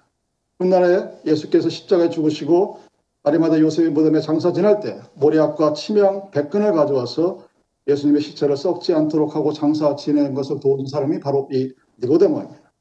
훗날에 0.58 1.08
예수께서 1.28 1.70
십자가에 1.70 2.10
죽으시고 2.10 2.80
아리마다 3.24 3.60
요셉의 3.60 3.92
무덤에 3.92 4.22
장사 4.22 4.54
지날 4.54 4.80
때 4.80 5.00
모리압과 5.16 5.74
치명 5.74 6.32
백근을 6.32 6.74
가져와서 6.74 7.48
예수님의 7.88 8.22
시체를 8.22 8.56
썩지 8.56 8.94
않도록 8.94 9.36
하고 9.36 9.52
장사 9.52 9.96
지내는 9.96 10.34
것을 10.34 10.60
도운 10.60 10.86
사람이 10.86 11.20
바로 11.20 11.50
이 11.52 11.74
니고데모입니다. 12.02 12.72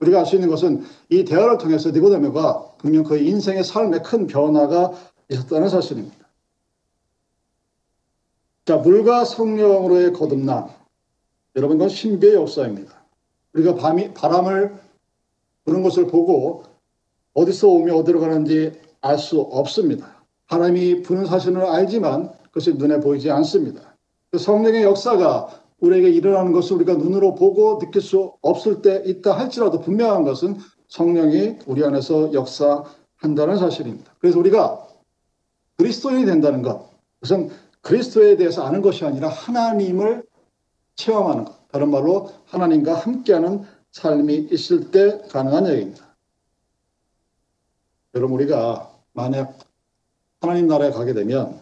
우리가 0.00 0.20
알 0.20 0.26
수 0.26 0.34
있는 0.34 0.50
것은 0.50 0.84
이 1.08 1.24
대화를 1.24 1.58
통해서 1.58 1.90
니고데모가 1.90 2.74
분명 2.78 3.04
그의 3.04 3.26
인생의 3.26 3.64
삶에 3.64 4.00
큰 4.00 4.26
변화가 4.26 4.92
있었다는 5.30 5.68
사실입니다. 5.68 6.24
자, 8.66 8.76
물과 8.76 9.24
성령으로의 9.24 10.12
거듭남. 10.12 10.68
여러분, 11.56 11.78
그건 11.78 11.88
신비의 11.88 12.34
역사입니다. 12.34 13.04
우리가 13.52 13.74
밤이, 13.76 14.14
바람을 14.14 14.74
부는 15.64 15.82
것을 15.82 16.06
보고 16.06 16.64
어디서 17.34 17.68
오며 17.68 17.94
어디로 17.96 18.20
가는지 18.20 18.72
알 19.04 19.18
수 19.18 19.40
없습니다. 19.40 20.24
바람이 20.48 21.02
부는 21.02 21.26
사실은 21.26 21.60
알지만 21.60 22.32
그것이 22.44 22.74
눈에 22.74 23.00
보이지 23.00 23.30
않습니다. 23.30 23.96
그 24.30 24.38
성령의 24.38 24.82
역사가 24.82 25.48
우리에게 25.80 26.08
일어나는 26.10 26.52
것을 26.52 26.76
우리가 26.76 26.94
눈으로 26.94 27.34
보고 27.34 27.78
느낄 27.78 28.00
수 28.00 28.32
없을 28.40 28.80
때 28.80 29.02
있다 29.04 29.38
할지라도 29.38 29.80
분명한 29.80 30.24
것은 30.24 30.56
성령이 30.88 31.58
우리 31.66 31.84
안에서 31.84 32.32
역사한다는 32.32 33.58
사실입니다. 33.58 34.12
그래서 34.18 34.38
우리가 34.38 34.86
그리스도인이 35.76 36.24
된다는 36.24 36.62
것, 36.62 36.88
그것은 37.20 37.50
그리스도에 37.82 38.36
대해서 38.36 38.64
아는 38.64 38.80
것이 38.80 39.04
아니라 39.04 39.28
하나님을 39.28 40.24
체험하는 40.96 41.44
것. 41.44 41.68
다른 41.68 41.90
말로 41.90 42.30
하나님과 42.46 42.94
함께하는 42.94 43.64
삶이 43.90 44.48
있을 44.52 44.90
때 44.90 45.20
가능한 45.30 45.68
얘기입니다. 45.68 46.14
여러분 48.14 48.36
우리가 48.36 48.93
만약 49.14 49.58
하나님 50.40 50.66
나라에 50.66 50.90
가게 50.90 51.14
되면 51.14 51.60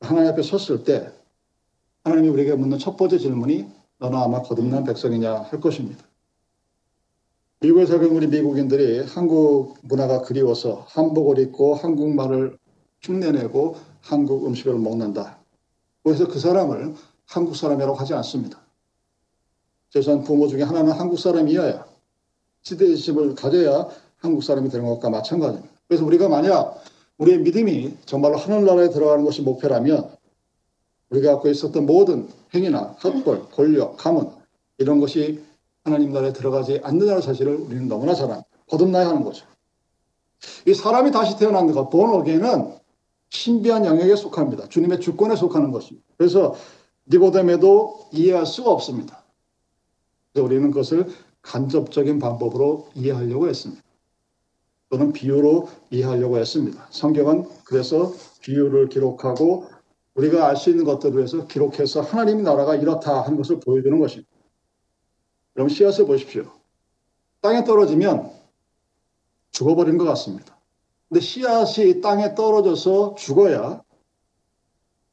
하나님 0.00 0.30
앞에 0.30 0.42
섰을 0.42 0.84
때 0.84 1.12
하나님이 2.04 2.28
우리에게 2.28 2.54
묻는 2.54 2.78
첫 2.78 2.96
번째 2.96 3.18
질문이 3.18 3.68
너는 3.98 4.18
아마 4.18 4.42
거듭난 4.42 4.84
백성이냐 4.84 5.42
할 5.42 5.60
것입니다. 5.60 6.04
미국에 7.60 7.86
살는 7.86 8.10
우리 8.10 8.26
미국인들이 8.26 9.00
한국 9.06 9.76
문화가 9.82 10.22
그리워서 10.22 10.84
한복을 10.88 11.38
입고 11.38 11.74
한국말을 11.74 12.58
흉내내고 13.02 13.76
한국 14.00 14.46
음식을 14.46 14.78
먹는다. 14.78 15.38
그래서 16.02 16.26
그 16.26 16.40
사람을 16.40 16.94
한국 17.26 17.54
사람이라고 17.54 17.94
하지 17.94 18.14
않습니다. 18.14 18.60
재산 19.90 20.24
부모 20.24 20.48
중에 20.48 20.62
하나는 20.62 20.92
한국 20.92 21.18
사람이어야 21.18 21.86
시대의식을 22.62 23.34
가져야 23.34 23.88
한국 24.16 24.42
사람이 24.42 24.68
되는 24.68 24.86
것과 24.86 25.10
마찬가지입니다. 25.10 25.71
그래서 25.92 26.06
우리가 26.06 26.30
만약 26.30 26.82
우리의 27.18 27.40
믿음이 27.40 27.98
정말로 28.06 28.38
하늘나라에 28.38 28.88
들어가는 28.88 29.26
것이 29.26 29.42
목표라면 29.42 30.10
우리가 31.10 31.32
갖고 31.34 31.50
있었던 31.50 31.84
모든 31.84 32.30
행위나 32.54 32.96
학벌, 32.98 33.50
권력, 33.50 33.98
가문 33.98 34.30
이런 34.78 35.00
것이 35.00 35.44
하나님 35.84 36.14
나라에 36.14 36.32
들어가지 36.32 36.80
않는다는 36.82 37.20
사실을 37.20 37.56
우리는 37.56 37.88
너무나 37.88 38.14
잘 38.14 38.30
압니다. 38.30 38.48
거듭나야 38.70 39.06
하는 39.06 39.22
거죠. 39.22 39.44
이 40.66 40.72
사람이 40.72 41.10
다시 41.10 41.36
태어난 41.36 41.70
것, 41.70 41.90
본 41.90 42.08
어게는 42.14 42.72
신비한 43.28 43.84
영역에 43.84 44.16
속합니다. 44.16 44.70
주님의 44.70 45.00
주권에 45.00 45.36
속하는 45.36 45.72
것입니다. 45.72 46.08
그래서 46.16 46.54
니고데메도 47.10 48.08
이해할 48.12 48.46
수가 48.46 48.70
없습니다. 48.70 49.22
그래서 50.32 50.46
우리는 50.46 50.70
그것을 50.70 51.10
간접적인 51.42 52.18
방법으로 52.18 52.88
이해하려고 52.94 53.46
했습니다. 53.48 53.82
또는 54.92 55.14
비유로 55.14 55.68
이해하려고 55.90 56.36
했습니다. 56.36 56.86
성경은 56.90 57.48
그래서 57.64 58.12
비유를 58.42 58.90
기록하고 58.90 59.66
우리가 60.14 60.46
알 60.46 60.56
수 60.56 60.68
있는 60.68 60.84
것들을 60.84 61.22
해서 61.22 61.46
기록해서 61.46 62.02
하나님 62.02 62.42
나라가 62.42 62.76
이렇다 62.76 63.22
하는 63.22 63.38
것을 63.38 63.58
보여주는 63.58 63.98
것입니다. 63.98 64.30
그럼 65.54 65.70
씨앗을 65.70 66.04
보십시오. 66.04 66.44
땅에 67.40 67.64
떨어지면 67.64 68.32
죽어버린 69.50 69.96
것 69.96 70.04
같습니다. 70.04 70.58
근데 71.08 71.20
씨앗이 71.20 72.02
땅에 72.02 72.34
떨어져서 72.34 73.14
죽어야 73.14 73.82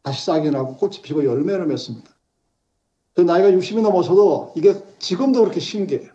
다시 0.03 0.25
싹이 0.25 0.51
나고 0.51 0.75
꽃이 0.75 1.01
피고 1.01 1.23
열매를 1.23 1.67
맺습니다. 1.67 2.11
저 3.15 3.23
나이가 3.23 3.49
60이 3.49 3.81
넘어서도 3.81 4.51
이게 4.57 4.75
지금도 4.99 5.39
그렇게 5.39 5.61
신기해요. 5.61 6.11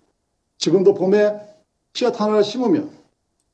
지금도 0.58 0.92
봄에 0.92 1.40
씨앗 1.94 2.20
하나를 2.20 2.44
심으면 2.44 3.03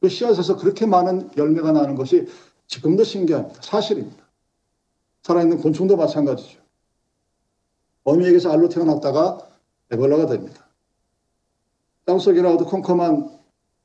그 0.00 0.08
씨앗에서 0.08 0.56
그렇게 0.56 0.86
많은 0.86 1.30
열매가 1.36 1.72
나는 1.72 1.94
것이 1.94 2.26
지금도 2.66 3.04
신기합니다. 3.04 3.60
사실입니다. 3.62 4.24
살아있는 5.22 5.58
곤충도 5.58 5.96
마찬가지죠. 5.96 6.58
어미에게서 8.04 8.50
알로 8.50 8.68
태어났다가 8.68 9.46
애벌레가 9.92 10.26
됩니다. 10.26 10.66
땅속이라도 12.06 12.64
컴컴한 12.66 13.38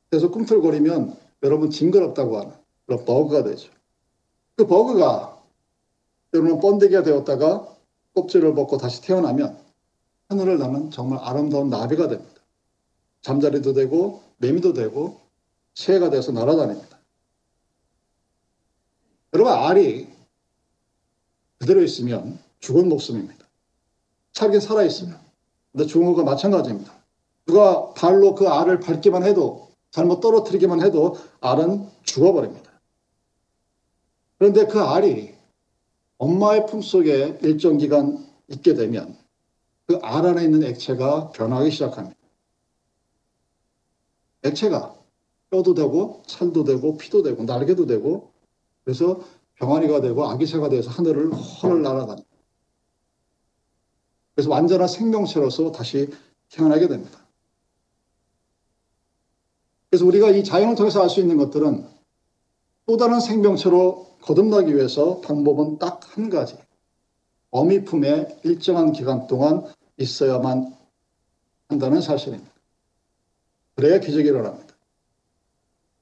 데서 0.10 0.32
꿈틀거리면 0.32 1.18
여러분 1.44 1.70
징그럽다고 1.70 2.40
하는 2.40 2.54
그런 2.86 3.06
버그가 3.06 3.44
되죠. 3.44 3.72
그 4.56 4.66
버그가 4.68 5.42
때로는 6.32 6.60
번데기가 6.60 7.04
되었다가 7.04 7.68
껍질을 8.16 8.56
벗고 8.56 8.78
다시 8.78 9.02
태어나면 9.02 9.58
하늘을 10.30 10.58
나는 10.58 10.90
정말 10.92 11.20
아름다운 11.22 11.70
나비가 11.70 12.08
됩니다. 12.08 12.42
잠자리도 13.22 13.74
되고 13.74 14.24
매미도 14.38 14.74
되고 14.74 15.25
새가 15.75 16.10
돼서 16.10 16.32
날아다닙니다. 16.32 17.00
여러분 19.34 19.53
알이 19.53 20.08
그대로 21.60 21.82
있으면 21.84 22.39
죽은 22.60 22.89
목숨입니다. 22.89 23.46
살긴 24.34 24.60
살아있으면. 24.60 25.20
근데 25.72 25.86
죽은 25.86 26.08
것과 26.08 26.24
마찬가지입니다. 26.24 26.94
누가 27.46 27.94
발로 27.94 28.34
그 28.36 28.48
알을 28.48 28.79
밟기만 28.79 29.24
해도 29.24 29.70
잘못 29.91 30.20
떨어뜨리기만 30.20 30.82
해도 30.82 31.17
알은 31.41 31.89
죽어버립니다. 32.03 32.72
그런데 34.38 34.65
그 34.65 34.82
알이 34.82 35.36
엄마의 36.17 36.65
품 36.65 36.82
속에 36.82 37.39
일정 37.41 37.77
기간 37.77 38.25
있게 38.48 38.74
되면 38.74 39.17
그 39.88 40.00
알 40.01 40.25
안에 40.25 40.44
있는 40.44 40.63
액체가 40.63 41.29
변하기 41.32 41.70
시작합니다. 41.72 42.17
액체가 44.44 44.96
뼈도 45.50 45.74
되고 45.74 46.24
살도 46.28 46.64
되고 46.64 46.98
피도 46.98 47.24
되고 47.24 47.44
날개도 47.44 47.86
되고 47.86 48.32
그래서 48.84 49.22
병아리가 49.56 50.02
되고 50.02 50.25
아기새가 50.25 50.70
돼서 50.70 50.90
하늘을 50.90 51.34
헐 51.34 51.82
날아다닙니다. 51.82 52.30
그래서 54.36 54.50
완전한 54.50 54.88
생명체로서 54.88 55.72
다시 55.72 56.10
태어나게 56.50 56.88
됩니다. 56.88 57.25
그래서 59.90 60.06
우리가 60.06 60.30
이 60.32 60.44
자연을 60.44 60.75
통해서 60.75 61.02
알 61.02 61.10
수 61.10 61.22
있는 61.22 61.38
것들은 61.38 61.88
또 62.86 62.98
다른 62.98 63.20
생명체로 63.20 64.08
거듭나기 64.22 64.75
위해서 64.75 65.22
방법은 65.22 65.80
딱 65.80 66.02
한 66.16 66.30
가지. 66.30 66.58
어미 67.52 67.84
품에 67.84 68.40
일정한 68.44 68.94
기간 68.94 69.28
동안 69.28 69.66
있어야만 69.98 70.75
한다는 71.68 72.02
사실입니다. 72.02 72.52
그래야 73.75 74.00
기적이 74.00 74.30
일어납니다. 74.30 74.65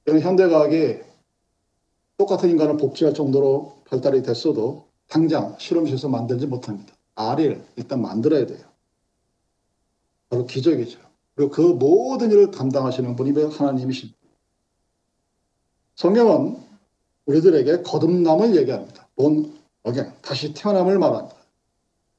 현대과학이 0.06 0.98
똑같은 2.16 2.50
인간을 2.50 2.76
복제할 2.76 3.14
정도로 3.14 3.78
발달이 3.86 4.22
됐어도 4.22 4.86
당장 5.08 5.56
실험실에서 5.58 6.08
만들지 6.08 6.46
못합니다. 6.46 6.94
알을 7.14 7.64
일단 7.76 8.00
만들어야 8.02 8.46
돼요. 8.46 8.66
바로 10.28 10.46
기적이죠. 10.46 10.98
그리고 11.34 11.50
그 11.50 11.60
모든 11.60 12.30
일을 12.30 12.50
담당하시는 12.50 13.16
분이 13.16 13.32
하나님이십니다. 13.52 14.18
성경은 15.96 16.58
우리들에게 17.26 17.82
거듭남을 17.82 18.56
얘기합니다. 18.56 19.08
본 19.16 19.54
어갱, 19.84 20.12
다시 20.22 20.54
태어남을 20.54 20.98
말합니다. 20.98 21.36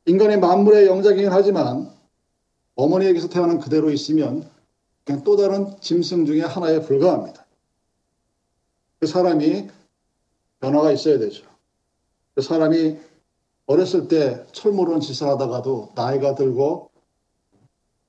인간의 0.05 0.39
만물의 0.39 0.87
영작이긴 0.87 1.31
하지만 1.31 1.91
어머니에게서 2.75 3.29
태어난 3.29 3.59
그대로 3.59 3.89
있으면 3.89 4.49
그냥 5.03 5.23
또 5.23 5.35
다른 5.35 5.79
짐승 5.79 6.25
중에 6.25 6.41
하나에 6.41 6.81
불과합니다. 6.81 7.44
그 9.05 9.07
사람이 9.07 9.67
변화가 10.61 10.91
있어야 10.91 11.19
되죠. 11.19 11.45
그 12.33 12.41
사람이 12.41 12.97
어렸을 13.67 14.07
때 14.07 14.43
철모르는 14.51 14.99
짓을 14.99 15.27
하다가도 15.27 15.91
나이가 15.93 16.33
들고 16.33 16.89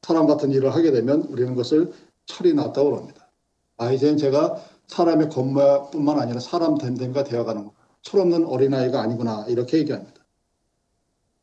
사람 0.00 0.26
같은 0.26 0.52
일을 0.52 0.74
하게 0.74 0.92
되면 0.92 1.20
우리는 1.24 1.50
그것을 1.50 1.92
철이 2.24 2.54
났다고 2.54 2.96
합니다. 2.96 3.28
아, 3.76 3.92
이제는 3.92 4.16
제가 4.16 4.56
사람의 4.86 5.28
겉모뿐만 5.28 6.18
아니라 6.18 6.40
사람 6.40 6.78
됨됨이가 6.78 7.24
되어가는 7.24 7.68
철없는 8.00 8.46
어린아이가 8.46 8.98
아니구나 8.98 9.44
이렇게 9.48 9.76
얘기합니다. 9.76 10.24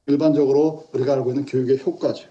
일반적으로 0.07 0.87
우리가 0.93 1.13
알고 1.13 1.29
있는 1.29 1.45
교육의 1.45 1.77
효과죠. 1.85 2.27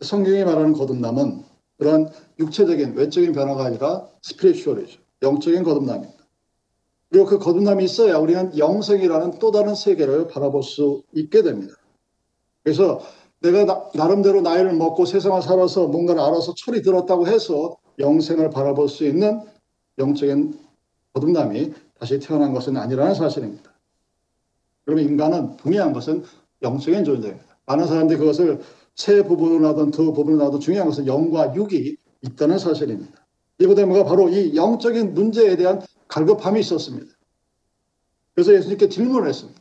성경이 0.00 0.42
말하는 0.44 0.72
거듭남은 0.72 1.44
그런 1.76 2.10
육체적인 2.38 2.94
외적인 2.94 3.34
변화가 3.34 3.66
아니라 3.66 4.08
스피리추얼이죠. 4.22 5.00
영적인 5.20 5.62
거듭남입니다. 5.62 6.25
그리고 7.16 7.30
그 7.30 7.38
거듭남이 7.38 7.82
있어야 7.82 8.18
우리는 8.18 8.58
영생이라는 8.58 9.38
또 9.38 9.50
다른 9.50 9.74
세계를 9.74 10.28
바라볼 10.28 10.62
수 10.62 11.02
있게 11.14 11.40
됩니다. 11.40 11.74
그래서 12.62 13.00
내가 13.40 13.90
나, 13.94 14.06
름대로 14.06 14.42
나이를 14.42 14.74
먹고 14.74 15.06
세상을 15.06 15.40
살아서 15.40 15.86
뭔가를 15.86 16.20
알아서 16.20 16.52
철이 16.54 16.82
들었다고 16.82 17.26
해서 17.26 17.78
영생을 17.98 18.50
바라볼 18.50 18.90
수 18.90 19.06
있는 19.06 19.40
영적인 19.96 20.58
거듭남이 21.14 21.72
다시 21.98 22.18
태어난 22.18 22.52
것은 22.52 22.76
아니라는 22.76 23.14
사실입니다. 23.14 23.72
그러면 24.84 25.06
인간은 25.06 25.56
분명한 25.56 25.94
것은 25.94 26.22
영적인 26.60 27.02
존재입니다. 27.04 27.46
많은 27.64 27.86
사람들이 27.86 28.18
그것을 28.18 28.60
세 28.94 29.22
부분으로 29.22 29.66
나든 29.68 29.90
두 29.90 30.12
부분으로 30.12 30.44
나든 30.44 30.60
중요한 30.60 30.86
것은 30.86 31.06
영과 31.06 31.54
육이 31.54 31.96
있다는 32.20 32.58
사실입니다. 32.58 33.24
이고데모가 33.58 34.04
바로 34.04 34.28
이 34.28 34.54
영적인 34.54 35.14
문제에 35.14 35.56
대한 35.56 35.80
갈급함이 36.08 36.60
있었습니다. 36.60 37.14
그래서 38.34 38.54
예수님께 38.54 38.88
질문을 38.88 39.28
했습니다. 39.28 39.60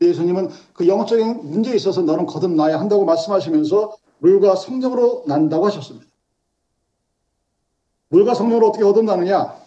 예수님은 0.00 0.50
그 0.74 0.86
영적인 0.86 1.50
문제에 1.50 1.74
있어서 1.74 2.02
너는 2.02 2.26
거듭나야 2.26 2.78
한다고 2.78 3.04
말씀하시면서 3.04 3.96
물과 4.18 4.56
성령으로 4.56 5.24
난다고 5.26 5.66
하셨습니다. 5.66 6.06
물과 8.10 8.34
성령으로 8.34 8.68
어떻게 8.68 8.84
거듭나느냐? 8.84 9.58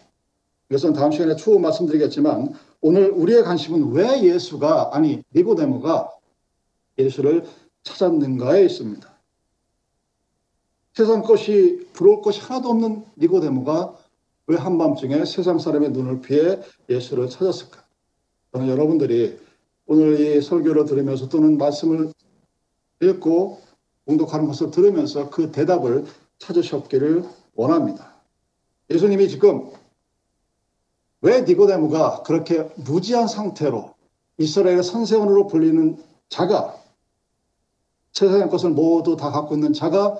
이것은 0.69 0.93
다음 0.93 1.11
시간에 1.11 1.35
추후 1.35 1.59
말씀드리겠지만 1.59 2.53
오늘 2.79 3.11
우리의 3.11 3.43
관심은 3.43 3.91
왜 3.91 4.23
예수가 4.23 4.95
아니 4.95 5.21
니고데모가 5.35 6.09
예수를 6.97 7.45
찾았는가에 7.83 8.63
있습니다. 8.65 9.11
세상 10.93 11.21
것이 11.23 11.87
부러울 11.93 12.21
것이 12.21 12.41
하나도 12.41 12.69
없는 12.69 13.05
니고데모가 13.17 13.97
왜 14.51 14.57
한밤중에 14.57 15.23
세상 15.23 15.59
사람의 15.59 15.91
눈을 15.91 16.19
피해 16.19 16.59
예수를 16.89 17.29
찾았을까? 17.29 17.81
저는 18.51 18.67
여러분들이 18.67 19.39
오늘 19.85 20.19
이 20.19 20.41
설교를 20.41 20.83
들으면서 20.83 21.29
또는 21.29 21.57
말씀을 21.57 22.11
읽고 23.01 23.61
공독하는 24.05 24.47
것을 24.47 24.71
들으면서 24.71 25.29
그 25.29 25.53
대답을 25.53 26.03
찾으셨기를 26.39 27.23
원합니다. 27.55 28.13
예수님이 28.89 29.29
지금 29.29 29.71
왜 31.21 31.43
니고데모가 31.43 32.23
그렇게 32.23 32.69
무지한 32.75 33.29
상태로 33.29 33.93
이스라엘의 34.37 34.83
선생으로 34.83 35.47
불리는 35.47 35.97
자가 36.27 36.75
세상의 38.11 38.49
것을 38.49 38.71
모두 38.71 39.15
다 39.15 39.31
갖고 39.31 39.55
있는 39.55 39.71
자가 39.71 40.19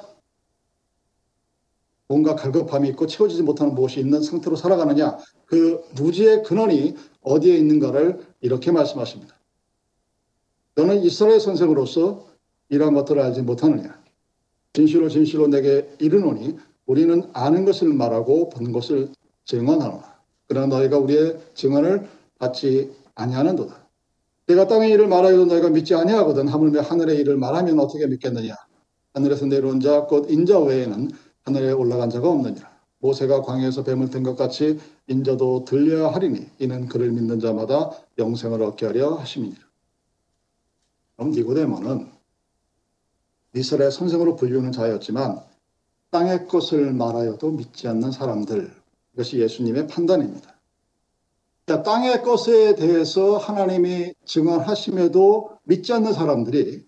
뭔가 2.11 2.35
갈급함이 2.35 2.89
있고 2.89 3.07
채워지지 3.07 3.41
못하는 3.43 3.73
무엇이 3.73 4.01
있는 4.01 4.21
상태로 4.21 4.57
살아가느냐 4.57 5.17
그 5.45 5.81
무지의 5.95 6.43
근원이 6.43 6.95
어디에 7.21 7.55
있는가를 7.55 8.19
이렇게 8.41 8.69
말씀하십니다. 8.73 9.33
너는 10.75 11.03
이스라엘 11.03 11.39
선생으로서 11.39 12.27
이러한 12.67 12.93
것들을 12.95 13.21
알지 13.21 13.43
못하느냐 13.43 13.97
진실로 14.73 15.07
진실로 15.07 15.47
내게 15.47 15.89
이르노니 15.99 16.57
우리는 16.85 17.23
아는 17.31 17.63
것을 17.63 17.87
말하고 17.93 18.49
보는 18.49 18.73
것을 18.73 19.13
증언하노라. 19.45 20.19
그러나 20.47 20.67
너희가 20.67 20.97
우리의 20.97 21.39
증언을 21.53 22.09
받지 22.39 22.91
아니하는도다. 23.15 23.87
내가 24.47 24.67
땅의 24.67 24.91
일을 24.91 25.07
말하여도 25.07 25.45
너희가 25.45 25.69
믿지 25.69 25.95
아니하거든 25.95 26.49
하물며 26.49 26.81
하늘의 26.81 27.19
일을 27.19 27.37
말하면 27.37 27.79
어떻게 27.79 28.05
믿겠느냐 28.05 28.53
하늘에서 29.13 29.45
내려온 29.45 29.79
자 29.79 30.07
곧 30.07 30.29
인자 30.29 30.59
외에는 30.59 31.11
하늘에 31.43 31.71
올라간 31.71 32.09
자가 32.09 32.29
없느니라 32.29 32.71
모세가 32.99 33.41
광야에서 33.41 33.83
뱀을 33.83 34.09
든 34.09 34.23
것 34.23 34.35
같이 34.35 34.79
인자도 35.07 35.65
들려야 35.65 36.13
하리니 36.13 36.47
이는 36.59 36.87
그를 36.87 37.11
믿는 37.11 37.39
자마다 37.39 37.91
영생을 38.17 38.61
얻게 38.61 38.85
하려 38.85 39.15
하심이니라 39.15 39.61
그럼 41.15 41.31
니고데모는 41.31 42.11
이스라엘 43.55 43.91
선생으로 43.91 44.35
불리우는 44.35 44.71
자였지만 44.71 45.41
땅의 46.11 46.47
것을 46.47 46.93
말하여도 46.93 47.51
믿지 47.51 47.87
않는 47.87 48.11
사람들 48.11 48.71
이것이 49.13 49.39
예수님의 49.39 49.87
판단입니다. 49.87 50.55
그러니까 51.65 51.91
땅의 51.91 52.23
것에 52.23 52.75
대해서 52.75 53.37
하나님이 53.37 54.13
증언하심에도 54.25 55.57
믿지 55.63 55.93
않는 55.93 56.13
사람들이 56.13 56.85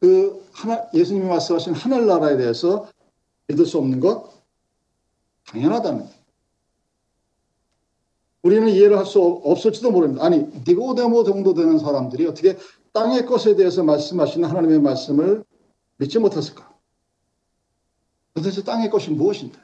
그 0.00 0.44
하나, 0.52 0.84
예수님이 0.94 1.26
말씀하신 1.26 1.74
하늘나라에 1.74 2.36
대해서 2.36 2.88
믿을 3.48 3.66
수 3.66 3.78
없는 3.78 4.00
것 4.00 4.32
당연하다는. 5.46 6.08
우리는 8.42 8.68
이해를 8.68 8.98
할 8.98 9.06
수 9.06 9.20
없을지도 9.20 9.90
모릅니다. 9.90 10.24
아니 10.24 10.38
니고데모 10.66 11.24
정도 11.24 11.54
되는 11.54 11.78
사람들이 11.78 12.26
어떻게 12.26 12.56
땅의 12.92 13.26
것에 13.26 13.56
대해서 13.56 13.82
말씀하시는 13.82 14.48
하나님의 14.48 14.80
말씀을 14.80 15.44
믿지 15.96 16.18
못했을까? 16.18 16.74
도대체 18.34 18.62
땅의 18.62 18.90
것이 18.90 19.10
무엇인데? 19.10 19.58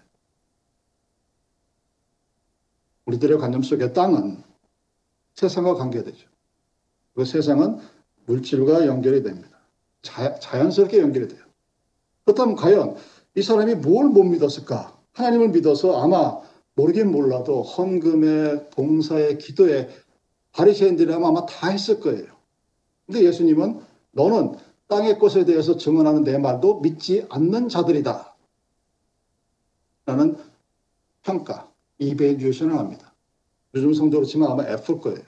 우리들의 3.07 3.39
관념 3.39 3.63
속에 3.63 3.93
땅은 3.93 4.43
세상과 5.35 5.75
관계되죠. 5.75 6.29
그 7.15 7.25
세상은 7.25 7.79
물질과 8.27 8.87
연결이 8.87 9.23
됩니다. 9.23 9.59
자, 10.03 10.39
자연스럽게 10.39 10.99
연결이 10.99 11.29
돼요. 11.29 11.45
그렇다면 12.25 12.57
과연 12.57 12.97
이 13.35 13.43
사람이 13.43 13.77
뭘 13.77 14.07
못 14.09 14.25
믿었을까? 14.25 14.99
하나님을 15.13 15.49
믿어서 15.51 16.03
아마 16.03 16.41
모르긴 16.75 17.11
몰라도 17.11 17.63
헌금에 17.63 18.71
봉사에 18.71 19.37
기도에 19.37 19.89
바리새인들이라면 20.53 21.27
아마 21.27 21.47
다 21.47 21.69
했을 21.69 22.01
거예요. 22.01 22.27
근데 23.07 23.25
예수님은 23.25 23.81
너는 24.13 24.57
땅의 24.89 25.19
것에 25.19 25.45
대해서 25.45 25.77
증언하는 25.77 26.25
내 26.25 26.39
말도 26.39 26.81
믿지 26.81 27.27
않는 27.31 27.69
자들이다. 27.69 28.37
라는 30.05 30.37
평가, 31.23 31.71
이베듀에이션을 31.99 32.77
합니다. 32.77 33.15
요즘 33.75 33.95
성도로 33.95 34.25
치면 34.27 34.51
아마 34.51 34.65
F일 34.65 35.01
거예요. 35.01 35.23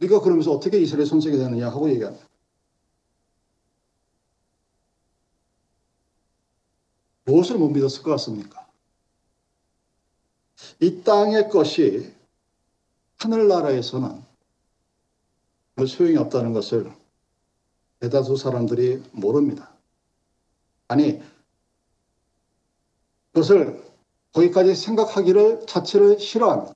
우리가 0.00 0.20
그러면서 0.20 0.52
어떻게 0.52 0.78
이스라엘 0.78 1.06
선생이 1.06 1.36
되느냐 1.36 1.68
하고 1.68 1.90
얘기합니다. 1.90 2.26
무엇을 7.26 7.58
못 7.58 7.68
믿었을 7.68 8.02
것 8.02 8.12
같습니까? 8.12 8.66
이 10.80 11.02
땅의 11.02 11.50
것이 11.50 12.12
하늘나라에서는 13.18 14.22
소용이 15.86 16.16
없다는 16.16 16.52
것을 16.52 16.90
대다수 18.00 18.36
사람들이 18.36 19.02
모릅니다. 19.12 19.70
아니, 20.88 21.20
그것을 23.32 23.84
거기까지 24.32 24.74
생각하기를 24.74 25.66
자체를 25.66 26.18
싫어합니다. 26.18 26.74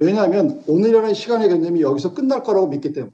왜냐하면 0.00 0.62
오늘이라는 0.68 1.14
시간의 1.14 1.48
개념이 1.48 1.82
여기서 1.82 2.14
끝날 2.14 2.42
거라고 2.42 2.68
믿기 2.68 2.92
때문에 2.92 3.12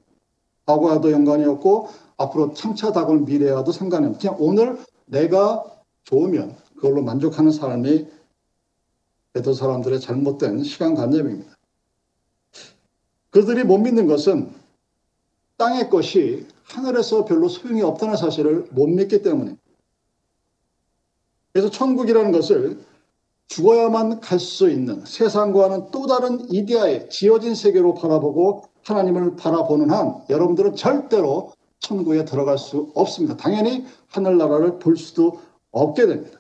과거와도 0.67 1.13
연관이 1.13 1.45
없고 1.45 1.89
앞으로 2.17 2.55
참차 2.55 2.93
다가올 2.93 3.21
미래와도 3.21 3.73
상관이 3.73 4.07
없고 4.07 4.19
그냥 4.19 4.37
오늘 4.39 4.85
내가 5.07 5.65
좋으면 6.05 6.57
그걸로 6.77 7.03
만족하는 7.03 7.51
사람이 7.51 8.07
대도 9.33 9.53
사람들의 9.53 10.01
잘못된 10.01 10.63
시간관념입니다. 10.63 11.55
그들이 13.31 13.65
못 13.65 13.79
믿는 13.79 14.07
것은 14.07 14.53
땅의 15.57 15.91
것이 15.91 16.47
하늘에서 16.65 17.25
별로 17.25 17.49
소용이 17.49 17.83
없다는 17.83 18.17
사실을 18.17 18.69
못 18.71 18.87
믿기 18.87 19.23
때문에 19.23 19.57
그래서 21.53 21.71
천국이라는 21.71 22.33
것을 22.33 22.85
죽어야만 23.49 24.21
갈 24.21 24.39
수 24.39 24.71
있는 24.71 25.05
세상과는 25.05 25.91
또 25.91 26.07
다른 26.07 26.53
이데아의 26.53 27.11
지어진 27.11 27.55
세계로 27.55 27.95
바라보고 27.95 28.65
하나님을 28.85 29.37
바라보는 29.37 29.91
한 29.91 30.25
여러분들은 30.29 30.77
절대로 30.77 31.53
천국에 31.81 32.25
들어갈 32.25 32.59
수 32.59 32.93
없습니다. 32.95 33.37
당연히 33.37 33.87
하늘나라를 34.09 34.79
볼 34.79 34.97
수도 34.97 35.41
없게 35.71 36.07
됩니다. 36.07 36.39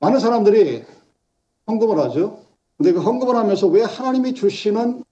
많은 0.00 0.20
사람들이 0.20 0.84
헌금을 1.66 1.98
하죠. 2.04 2.44
근데 2.76 2.92
그 2.92 3.00
헌금을 3.00 3.34
하면서 3.36 3.66
왜 3.66 3.82
하나님이 3.82 4.34
주시는 4.34 5.02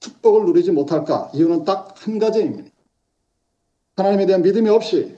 축복을 0.00 0.44
누리지 0.44 0.72
못할까? 0.72 1.30
이유는 1.34 1.64
딱 1.64 1.96
한 2.06 2.18
가지입니다. 2.18 2.70
하나님에 3.96 4.26
대한 4.26 4.42
믿음이 4.42 4.68
없이 4.68 5.16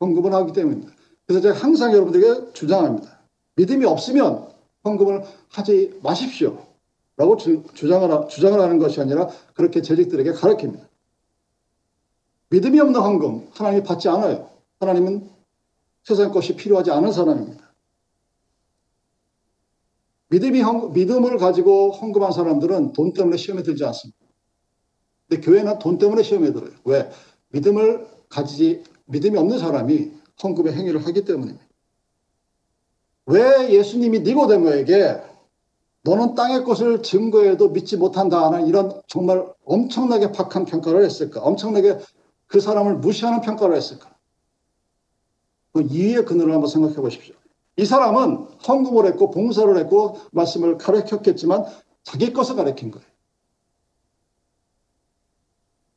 헌금을 0.00 0.32
하기 0.34 0.52
때문입니다. 0.52 0.92
그래서 1.26 1.40
제가 1.40 1.58
항상 1.58 1.92
여러분들에게 1.92 2.52
주장합니다. 2.52 3.18
믿음이 3.56 3.84
없으면 3.84 4.48
헌금을 4.84 5.24
하지 5.48 5.98
마십시오. 6.02 6.64
라고 7.16 7.36
주, 7.36 7.62
장을 7.74 8.28
주장을 8.28 8.58
하는 8.58 8.78
것이 8.78 9.00
아니라 9.00 9.28
그렇게 9.54 9.82
재직들에게 9.82 10.32
가르칩니다. 10.32 10.88
믿음이 12.50 12.80
없는 12.80 13.00
헌금, 13.00 13.48
하나님이 13.52 13.82
받지 13.82 14.08
않아요. 14.08 14.50
하나님은 14.80 15.30
세상 16.04 16.32
것이 16.32 16.56
필요하지 16.56 16.90
않은 16.90 17.12
사람입니다. 17.12 17.72
믿음이 20.28 20.62
믿음을 20.94 21.36
가지고 21.36 21.92
헌금한 21.92 22.32
사람들은 22.32 22.94
돈 22.94 23.12
때문에 23.12 23.36
시험에 23.36 23.62
들지 23.62 23.84
않습니다. 23.84 24.18
근데 25.28 25.42
교회는 25.42 25.78
돈 25.78 25.98
때문에 25.98 26.22
시험에 26.22 26.52
들어요. 26.52 26.72
왜? 26.84 27.10
믿음을 27.50 28.06
가지지 28.28 28.82
믿음이 29.06 29.36
없는 29.38 29.58
사람이 29.58 30.12
헌금의 30.42 30.72
행위를 30.72 31.06
하기 31.06 31.24
때문입니다. 31.24 31.64
왜 33.26 33.70
예수님이 33.72 34.20
니고데모에게 34.20 35.31
너는 36.04 36.34
땅의 36.34 36.64
것을 36.64 37.02
증거해도 37.02 37.70
믿지 37.70 37.96
못한다 37.96 38.44
하는 38.44 38.66
이런 38.66 39.00
정말 39.06 39.46
엄청나게 39.64 40.32
박한 40.32 40.64
평가를 40.64 41.04
했을까? 41.04 41.40
엄청나게 41.40 41.98
그 42.46 42.60
사람을 42.60 42.96
무시하는 42.96 43.40
평가를 43.40 43.76
했을까? 43.76 44.12
그 45.72 45.82
이유의 45.82 46.24
근원을 46.24 46.52
한번 46.52 46.68
생각해 46.68 46.96
보십시오. 46.96 47.34
이 47.76 47.84
사람은 47.84 48.46
헌금을 48.66 49.06
했고 49.06 49.30
봉사를 49.30 49.74
했고 49.78 50.18
말씀을 50.32 50.76
가르쳤겠지만 50.76 51.64
자기 52.02 52.32
것을 52.32 52.56
가르친 52.56 52.90
거예요. 52.90 53.06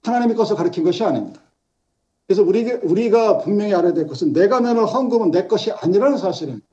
하나님의 0.03 0.35
것을 0.35 0.55
가르친 0.55 0.83
것이 0.83 1.03
아닙니다. 1.03 1.41
그래서 2.27 2.43
우리, 2.43 2.71
우리가 2.71 3.39
분명히 3.39 3.73
알아야 3.73 3.93
될 3.93 4.07
것은 4.07 4.33
내가 4.33 4.59
내는 4.59 4.85
헌금은 4.85 5.31
내 5.31 5.47
것이 5.47 5.71
아니라는 5.71 6.17
사실입니다. 6.17 6.65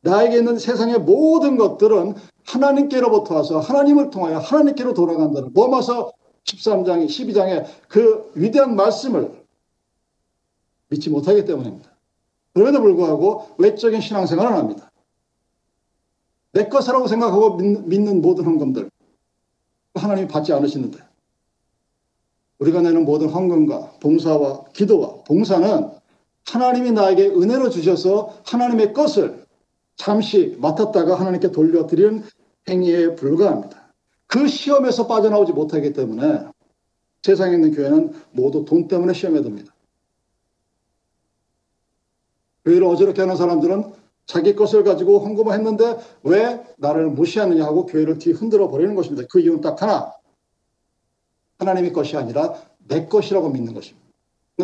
나에게 0.00 0.38
있는 0.38 0.58
세상의 0.58 0.98
모든 1.00 1.56
것들은 1.56 2.14
하나님께로부터 2.44 3.34
와서 3.36 3.58
하나님을 3.58 4.10
통하여 4.10 4.38
하나님께로 4.38 4.94
돌아간다는 4.94 5.50
로마서 5.54 6.12
13장, 6.44 7.06
12장의 7.06 7.66
그 7.88 8.30
위대한 8.34 8.74
말씀을 8.76 9.32
믿지 10.88 11.10
못하기 11.10 11.44
때문입니다. 11.44 11.90
그럼에도 12.54 12.80
불구하고 12.80 13.50
외적인 13.58 14.00
신앙생활을 14.00 14.56
합니다. 14.56 14.90
내 16.52 16.68
것이라고 16.68 17.06
생각하고 17.06 17.56
믿는 17.56 18.22
모든 18.22 18.44
헌금들 18.44 18.90
하나님이 19.94 20.28
받지 20.28 20.52
않으시는데 20.52 20.98
우리가 22.58 22.80
내는 22.80 23.04
모든 23.04 23.28
헌금과 23.28 23.98
봉사와 24.00 24.64
기도와 24.72 25.22
봉사는 25.24 25.90
하나님이 26.46 26.92
나에게 26.92 27.26
은혜로 27.26 27.70
주셔서 27.70 28.34
하나님의 28.46 28.94
것을 28.94 29.46
잠시 29.98 30.56
맡았다가 30.58 31.18
하나님께 31.18 31.50
돌려드리는 31.50 32.22
행위에 32.70 33.14
불과합니다. 33.16 33.92
그 34.26 34.46
시험에서 34.46 35.06
빠져나오지 35.06 35.52
못하기 35.52 35.92
때문에 35.92 36.46
세상에 37.22 37.54
있는 37.54 37.72
교회는 37.74 38.14
모두 38.30 38.64
돈 38.64 38.88
때문에 38.88 39.12
시험에 39.12 39.42
듭니다. 39.42 39.74
교회를 42.64 42.86
어지럽게 42.86 43.20
하는 43.20 43.36
사람들은 43.36 43.92
자기 44.26 44.54
것을 44.54 44.84
가지고 44.84 45.18
헌금을 45.20 45.52
했는데 45.54 45.96
왜 46.22 46.62
나를 46.76 47.08
무시하느냐 47.08 47.64
하고 47.64 47.86
교회를 47.86 48.18
뒤 48.18 48.30
흔들어 48.32 48.68
버리는 48.68 48.94
것입니다. 48.94 49.26
그 49.30 49.40
이유는 49.40 49.62
딱 49.62 49.82
하나. 49.82 50.12
하나님의 51.58 51.92
것이 51.92 52.16
아니라 52.16 52.54
내 52.86 53.06
것이라고 53.06 53.48
믿는 53.50 53.74
것입니다. 53.74 54.06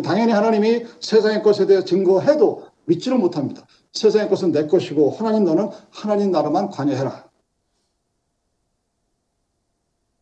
당연히 0.05 0.33
하나님이 0.33 0.85
세상의 1.01 1.43
것에 1.43 1.67
대해 1.67 1.85
증거해도 1.85 2.67
믿지를 2.87 3.19
못합니다. 3.19 3.67
세상의 3.93 4.29
것은 4.29 4.53
내 4.53 4.67
것이고 4.67 5.11
하나님 5.11 5.45
너는 5.45 5.71
하나님 5.91 6.31
나라만 6.31 6.71
관여해라. 6.71 7.29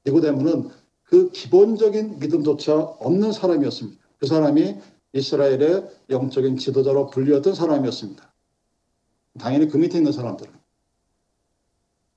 니고데모는 0.07 0.71
그 1.05 1.31
기본적인 1.31 2.19
믿음조차 2.19 2.77
없는 2.77 3.33
사람이었습니다. 3.33 4.03
그 4.19 4.27
사람이 4.27 4.81
이스라엘의 5.13 5.91
영적인 6.11 6.57
지도자로 6.57 7.09
불리웠던 7.09 7.55
사람이었습니다. 7.55 8.33
당연히 9.39 9.69
그 9.69 9.77
밑에 9.77 9.99
있는 9.99 10.13
사람들은 10.13 10.53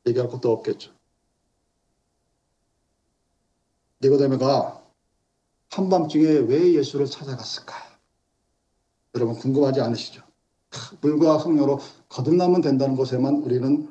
얘기할 0.08 0.30
것도 0.30 0.52
없겠죠. 0.52 0.92
니고데모가 4.02 4.84
한밤중에 5.72 6.26
왜 6.26 6.74
예수를 6.74 7.06
찾아갔을까? 7.08 7.74
여러분 9.16 9.36
궁금하지 9.36 9.82
않으시죠? 9.82 10.25
물과 11.02 11.40
성녀로 11.40 11.80
거듭나면 12.10 12.62
된다는 12.62 12.96
것에만 12.96 13.36
우리는 13.36 13.88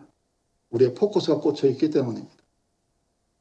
우리의 0.70 0.94
포커스가 0.94 1.40
꽂혀 1.40 1.68
있기 1.68 1.90
때문입니다. 1.90 2.34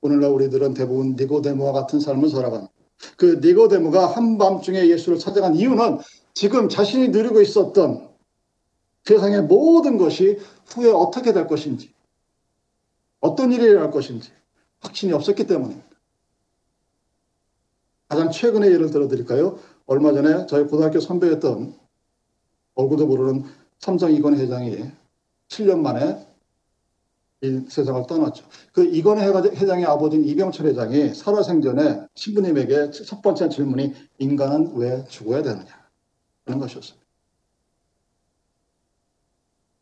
오늘날 0.01 0.31
우리들은 0.31 0.73
대부분 0.73 1.15
니고데모와 1.17 1.71
같은 1.71 1.99
삶을 1.99 2.29
살아갑니다. 2.29 2.71
그 3.17 3.39
니고데모가 3.43 4.07
한밤중에 4.07 4.87
예수를 4.89 5.17
찾아간 5.17 5.55
이유는 5.55 5.99
지금 6.33 6.69
자신이 6.69 7.09
누리고 7.09 7.41
있었던 7.41 8.09
세상의 9.05 9.43
모든 9.43 9.97
것이 9.97 10.39
후에 10.67 10.89
어떻게 10.91 11.33
될 11.33 11.47
것인지, 11.47 11.93
어떤 13.19 13.51
일이 13.51 13.63
일어날 13.63 13.91
것인지 13.91 14.31
확신이 14.79 15.11
없었기 15.13 15.45
때문입니다. 15.47 15.87
가장 18.07 18.31
최근의 18.31 18.71
예를 18.71 18.91
들어 18.91 19.07
드릴까요? 19.07 19.57
얼마 19.85 20.13
전에 20.13 20.45
저희 20.45 20.65
고등학교 20.65 20.99
선배였던 20.99 21.82
얼굴도 22.75 23.07
모르는 23.07 23.43
삼성 23.79 24.11
이건 24.11 24.37
회장이 24.37 24.91
7년 25.49 25.79
만에 25.79 26.25
이 27.41 27.65
세상을 27.67 28.07
떠났죠. 28.07 28.45
그 28.71 28.85
이건 28.85 29.19
회장의 29.19 29.85
아버지인 29.85 30.23
이병철 30.23 30.65
회장이 30.67 31.13
살아생전에 31.13 32.07
신부님에게 32.15 32.91
첫 32.91 33.21
번째 33.21 33.49
질문이 33.49 33.93
인간은 34.19 34.75
왜 34.75 35.03
죽어야 35.09 35.43
되느냐 35.43 35.67
하는 36.45 36.59
것이었습니다. 36.59 37.05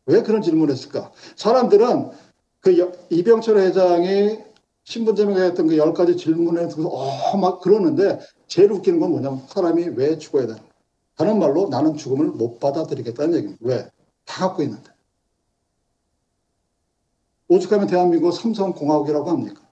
왜 0.06 0.22
그런 0.22 0.42
질문을 0.42 0.74
했을까? 0.74 1.12
사람들은 1.36 2.10
그 2.60 3.06
이병철 3.10 3.58
회장이 3.58 4.38
신분제명에 4.84 5.40
했던 5.42 5.68
그 5.68 5.76
열 5.76 5.94
가지 5.94 6.16
질문에 6.16 6.66
듣고 6.68 6.88
어, 6.88 7.36
막 7.36 7.60
그러는데 7.60 8.18
제일 8.48 8.72
웃기는 8.72 8.98
건 8.98 9.10
뭐냐면 9.12 9.46
사람이 9.48 9.90
왜 9.94 10.18
죽어야 10.18 10.46
되는 10.48 10.60
다른 11.22 11.38
말로 11.38 11.68
나는 11.68 11.96
죽음을 11.96 12.32
못 12.32 12.58
받아들이겠다는 12.58 13.34
얘기입니다. 13.36 13.64
왜? 13.64 13.88
다 14.24 14.48
갖고 14.48 14.64
있는데. 14.64 14.90
오죽하면 17.46 17.86
대한민국 17.86 18.32
삼성공화국이라고 18.32 19.30
합니까? 19.30 19.62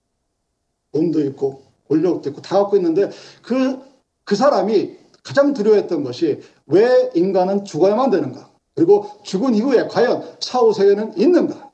돈도 0.92 1.24
있고 1.24 1.64
권력도 1.88 2.30
있고 2.30 2.40
다 2.40 2.60
갖고 2.60 2.76
있는데 2.76 3.10
그, 3.42 3.80
그 4.22 4.36
사람이 4.36 4.96
가장 5.24 5.52
두려워했던 5.52 6.04
것이 6.04 6.40
왜 6.66 7.10
인간은 7.16 7.64
죽어야만 7.64 8.10
되는가? 8.10 8.48
그리고 8.76 9.08
죽은 9.24 9.56
이후에 9.56 9.88
과연 9.88 10.36
사후 10.38 10.72
세계는 10.72 11.18
있는가? 11.18 11.72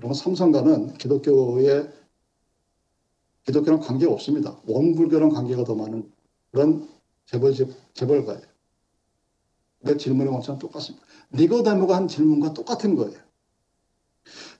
여러분 0.00 0.14
삼성과는 0.14 0.98
기독교의 0.98 1.88
기독교랑 3.46 3.80
관계가 3.80 4.12
없습니다. 4.12 4.58
원불교랑 4.66 5.30
관계가 5.30 5.64
더 5.64 5.74
많은 5.74 6.12
그런 6.52 6.97
재벌, 7.30 7.54
재벌가예요. 7.94 8.40
내 9.80 9.96
질문의 9.96 10.32
원천은 10.32 10.58
똑같습니다. 10.58 11.06
니고데모가 11.32 11.94
한 11.94 12.08
질문과 12.08 12.54
똑같은 12.54 12.96
거예요. 12.96 13.18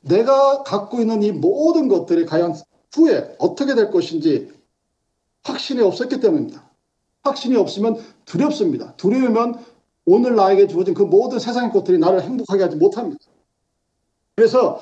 내가 0.03 0.63
갖고 0.63 1.01
있는 1.01 1.23
이 1.23 1.33
모든 1.33 1.89
것들이 1.89 2.27
과연 2.27 2.55
후에 2.95 3.37
어떻게 3.39 3.75
될 3.75 3.91
것인지 3.91 4.53
확신이 5.43 5.81
없었기 5.81 6.21
때문입니다. 6.21 6.71
확신이 7.23 7.57
없으면 7.57 7.97
두렵습니다. 8.27 8.95
두려우면 8.97 9.65
오늘 10.05 10.37
나에게 10.37 10.67
주어진 10.67 10.95
그 10.95 11.03
모든 11.03 11.39
세상의 11.39 11.73
것들이 11.73 11.99
나를 11.99 12.23
행복하게 12.23 12.63
하지 12.63 12.77
못합니다. 12.77 13.19
그래서 14.37 14.81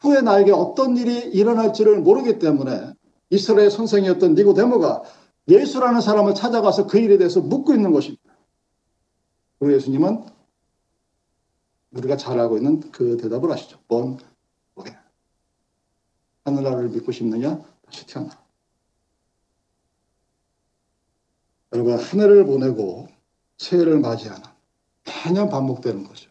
후에 0.00 0.20
나에게 0.20 0.52
어떤 0.52 0.96
일이 0.96 1.16
일어날지를 1.18 2.00
모르기 2.00 2.38
때문에 2.38 2.92
이스라엘 3.30 3.70
선생이었던 3.70 4.34
니고데모가 4.34 5.02
예수라는 5.48 6.00
사람을 6.00 6.34
찾아가서 6.34 6.86
그 6.86 6.98
일에 6.98 7.18
대해서 7.18 7.40
묻고 7.40 7.74
있는 7.74 7.92
것입니다. 7.92 8.34
우리 9.58 9.74
예수님은 9.74 10.26
우리가 11.92 12.16
잘 12.16 12.38
알고 12.38 12.56
있는 12.58 12.80
그 12.92 13.16
대답을 13.16 13.50
하시죠. 13.50 13.78
뭔 13.88 14.18
뭐게 14.74 14.96
하늘나라를 16.44 16.88
믿고 16.90 17.12
싶느냐? 17.12 17.62
다시 17.84 18.06
태어나. 18.06 18.30
여러분 21.72 21.98
하늘을 21.98 22.46
보내고 22.46 23.08
새해를 23.58 24.00
맞이하는 24.00 24.42
매년 25.04 25.48
반복되는 25.48 26.04
거죠. 26.04 26.30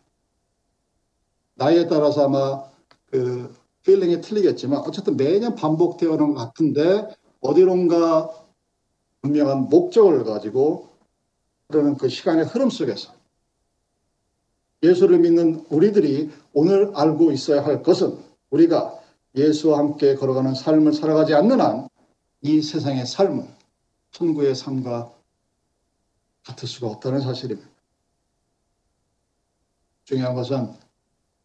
나이에 1.55 1.87
따라서 1.87 2.25
아마 2.25 2.63
그 3.05 3.53
feeling이 3.83 4.21
틀리겠지만 4.21 4.79
어쨌든 4.79 5.17
매년 5.17 5.55
반복되어 5.55 6.13
오는 6.13 6.33
것 6.33 6.45
같은데 6.45 7.07
어디론가 7.41 8.48
분명한 9.21 9.69
목적을 9.69 10.23
가지고 10.23 10.89
그러는 11.67 11.97
그 11.97 12.09
시간의 12.09 12.45
흐름 12.45 12.69
속에서 12.69 13.13
예수를 14.81 15.19
믿는 15.19 15.65
우리들이 15.69 16.31
오늘 16.53 16.91
알고 16.95 17.31
있어야 17.31 17.63
할 17.65 17.83
것은 17.83 18.17
우리가 18.49 18.97
예수와 19.35 19.77
함께 19.79 20.15
걸어가는 20.15 20.55
삶을 20.55 20.93
살아가지 20.93 21.33
않는 21.33 21.59
한 21.59 21.89
이 22.41 22.61
세상의 22.61 23.05
삶은 23.05 23.47
천국의 24.11 24.55
삶과 24.55 25.13
같을 26.45 26.67
수가 26.67 26.87
없다는 26.87 27.19
사실입니다. 27.19 27.69
중요한 30.05 30.35
것은 30.35 30.73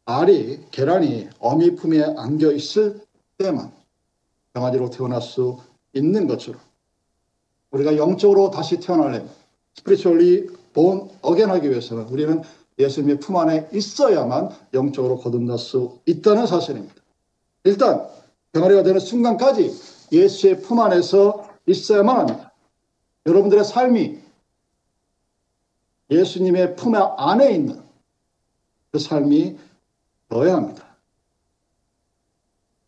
알이 0.05 0.71
계란이 0.71 1.31
어미 1.41 1.75
품에 1.75 2.03
안겨 2.17 2.53
있을 2.53 3.05
때만 3.39 3.73
강아지로 4.53 4.91
태어날 4.91 5.21
수 5.21 5.59
있는 5.93 6.29
것처럼 6.29 6.61
우리가 7.75 7.97
영적으로 7.97 8.51
다시 8.51 8.79
태어나려면 8.79 9.29
스피리추얼리 9.75 10.49
본 10.73 11.11
어겐하기 11.23 11.69
위해서는 11.69 12.05
우리는 12.05 12.43
예수님의 12.79 13.21
품 13.21 13.37
안에 13.37 13.69
있어야만 13.73 14.51
영적으로 14.75 15.19
거듭날 15.19 15.59
수 15.59 15.99
있다는 16.07 16.47
사실입니다. 16.47 16.95
일단 17.65 18.09
병아리가 18.53 18.83
되는 18.83 19.01
순간까지 19.01 19.73
예수의 20.13 20.63
품 20.63 20.81
안에서 20.81 21.49
있어야만 21.67 22.19
합니다. 22.19 22.53
여러분들의 23.27 23.65
삶이 23.65 24.19
예수님의 26.11 26.77
품 26.77 26.95
안에 26.95 27.53
있는 27.53 27.83
그 28.93 28.99
삶이 28.99 29.59
넣어야 30.29 30.55
합니다. 30.55 30.97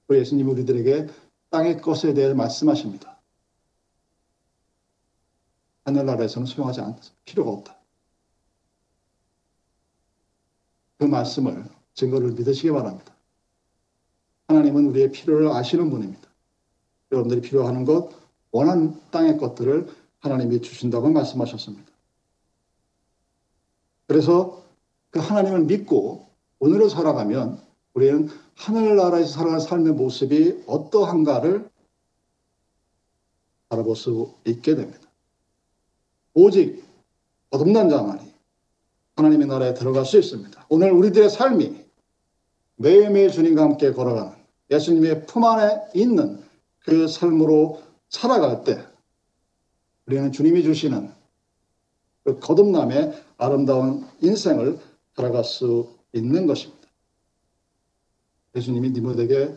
그 0.07 0.17
예수님이 0.17 0.51
우리들에게 0.53 1.09
땅의 1.51 1.81
것에 1.81 2.15
대해 2.15 2.33
말씀하십니다. 2.35 3.16
하늘나라에서는 5.87 6.47
소용하지 6.47 6.81
않, 6.81 6.97
필요가 7.25 7.53
없다. 7.53 7.77
그 10.99 11.05
말씀을 11.05 11.65
증거를 11.95 12.33
믿으시기 12.33 12.71
바랍니다. 12.71 13.15
하나님은 14.49 14.87
우리의 14.87 15.13
필요를 15.13 15.49
아시는 15.49 15.91
분입니다. 15.91 16.29
여러분들이 17.13 17.41
필요하는 17.41 17.85
것, 17.85 18.11
원하는 18.51 19.01
땅의 19.11 19.39
것들을 19.39 19.89
하나님이 20.21 20.61
주신다고 20.61 21.09
말씀하셨습니다. 21.11 21.93
그래서 24.09 24.65
그 25.11 25.21
하나님을 25.21 25.65
믿고 25.65 26.27
오늘을 26.59 26.91
살아가면 26.91 27.61
우리는 27.95 28.29
하늘나라에서 28.57 29.29
살아가는 29.29 29.61
삶의 29.61 29.93
모습이 29.93 30.65
어떠한가를 30.67 31.71
알아볼 33.69 33.95
수 33.97 34.35
있게 34.47 34.75
됩니다. 34.75 35.06
오직 36.37 36.85
거듭난 37.51 37.89
자만이 37.89 38.31
하나님의 39.17 39.47
나라에 39.47 39.73
들어갈 39.73 40.05
수 40.05 40.19
있습니다. 40.19 40.67
오늘 40.69 40.93
우리들의 40.93 41.31
삶이 41.31 41.83
매일매일 42.77 43.31
주님과 43.31 43.63
함께 43.63 43.93
걸어가는 43.93 44.37
예수님의 44.71 45.25
품 45.25 45.45
안에 45.45 45.81
있는 45.95 46.45
그 46.81 47.09
삶으로 47.09 47.83
살아갈 48.11 48.65
때 48.65 48.85
우리는 50.05 50.31
주님이 50.31 50.63
주시는 50.63 51.11
그 52.25 52.39
거듭남의 52.39 53.25
아름다운 53.39 54.07
인생을 54.21 54.79
살아갈 55.17 55.43
수 55.43 55.89
있는 56.13 56.47
것입니다. 56.47 56.87
예수님이 58.55 58.91
니모에게 58.91 59.57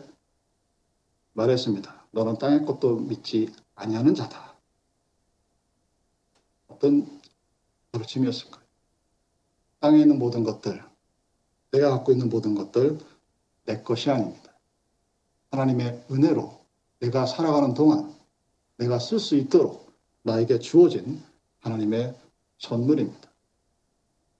말했습니다. 1.34 2.06
너는 2.12 2.38
땅의 2.38 2.64
것도 2.64 2.96
믿지 3.00 3.52
아니하는 3.74 4.14
자다. 4.14 4.49
어떤 6.80 7.20
가르침이었을까요? 7.92 8.62
땅에 9.80 10.00
있는 10.00 10.18
모든 10.18 10.44
것들, 10.44 10.82
내가 11.72 11.90
갖고 11.90 12.10
있는 12.10 12.30
모든 12.30 12.54
것들 12.54 12.98
내 13.66 13.82
것이 13.82 14.10
아닙니다. 14.10 14.54
하나님의 15.50 16.06
은혜로 16.10 16.58
내가 17.00 17.26
살아가는 17.26 17.74
동안 17.74 18.14
내가 18.78 18.98
쓸 18.98 19.18
수 19.18 19.36
있도록 19.36 19.92
나에게 20.22 20.58
주어진 20.58 21.22
하나님의 21.60 22.14
선물입니다. 22.58 23.30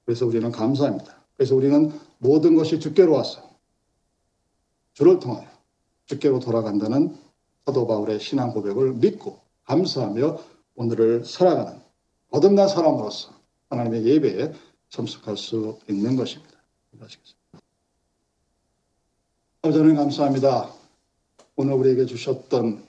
그래서 0.07 0.24
우리는 0.24 0.50
감사합니다. 0.50 1.22
그래서 1.37 1.55
우리는 1.55 1.92
모든 2.18 2.55
것이 2.57 2.81
주께로 2.81 3.12
와서 3.12 3.50
주를 4.94 5.20
통하여 5.20 5.46
주께로 6.07 6.40
돌아간다는 6.40 7.16
사도 7.66 7.87
바울의 7.87 8.18
신앙 8.18 8.53
고백을 8.53 8.94
믿고 8.94 9.40
감사하며 9.64 10.38
오늘을 10.74 11.24
살아가는 11.26 11.89
거듭난 12.31 12.69
사람으로서 12.69 13.33
하나님의 13.71 14.05
예배에 14.07 14.53
참석할 14.88 15.37
수 15.37 15.79
있는 15.88 16.16
것입니다. 16.16 16.55
기도하시겠습니다. 16.93 17.40
아버지 19.62 19.79
하나님 19.79 19.97
감사합니다. 19.97 20.73
오늘 21.57 21.75
우리에게 21.75 22.07
주셨던 22.07 22.85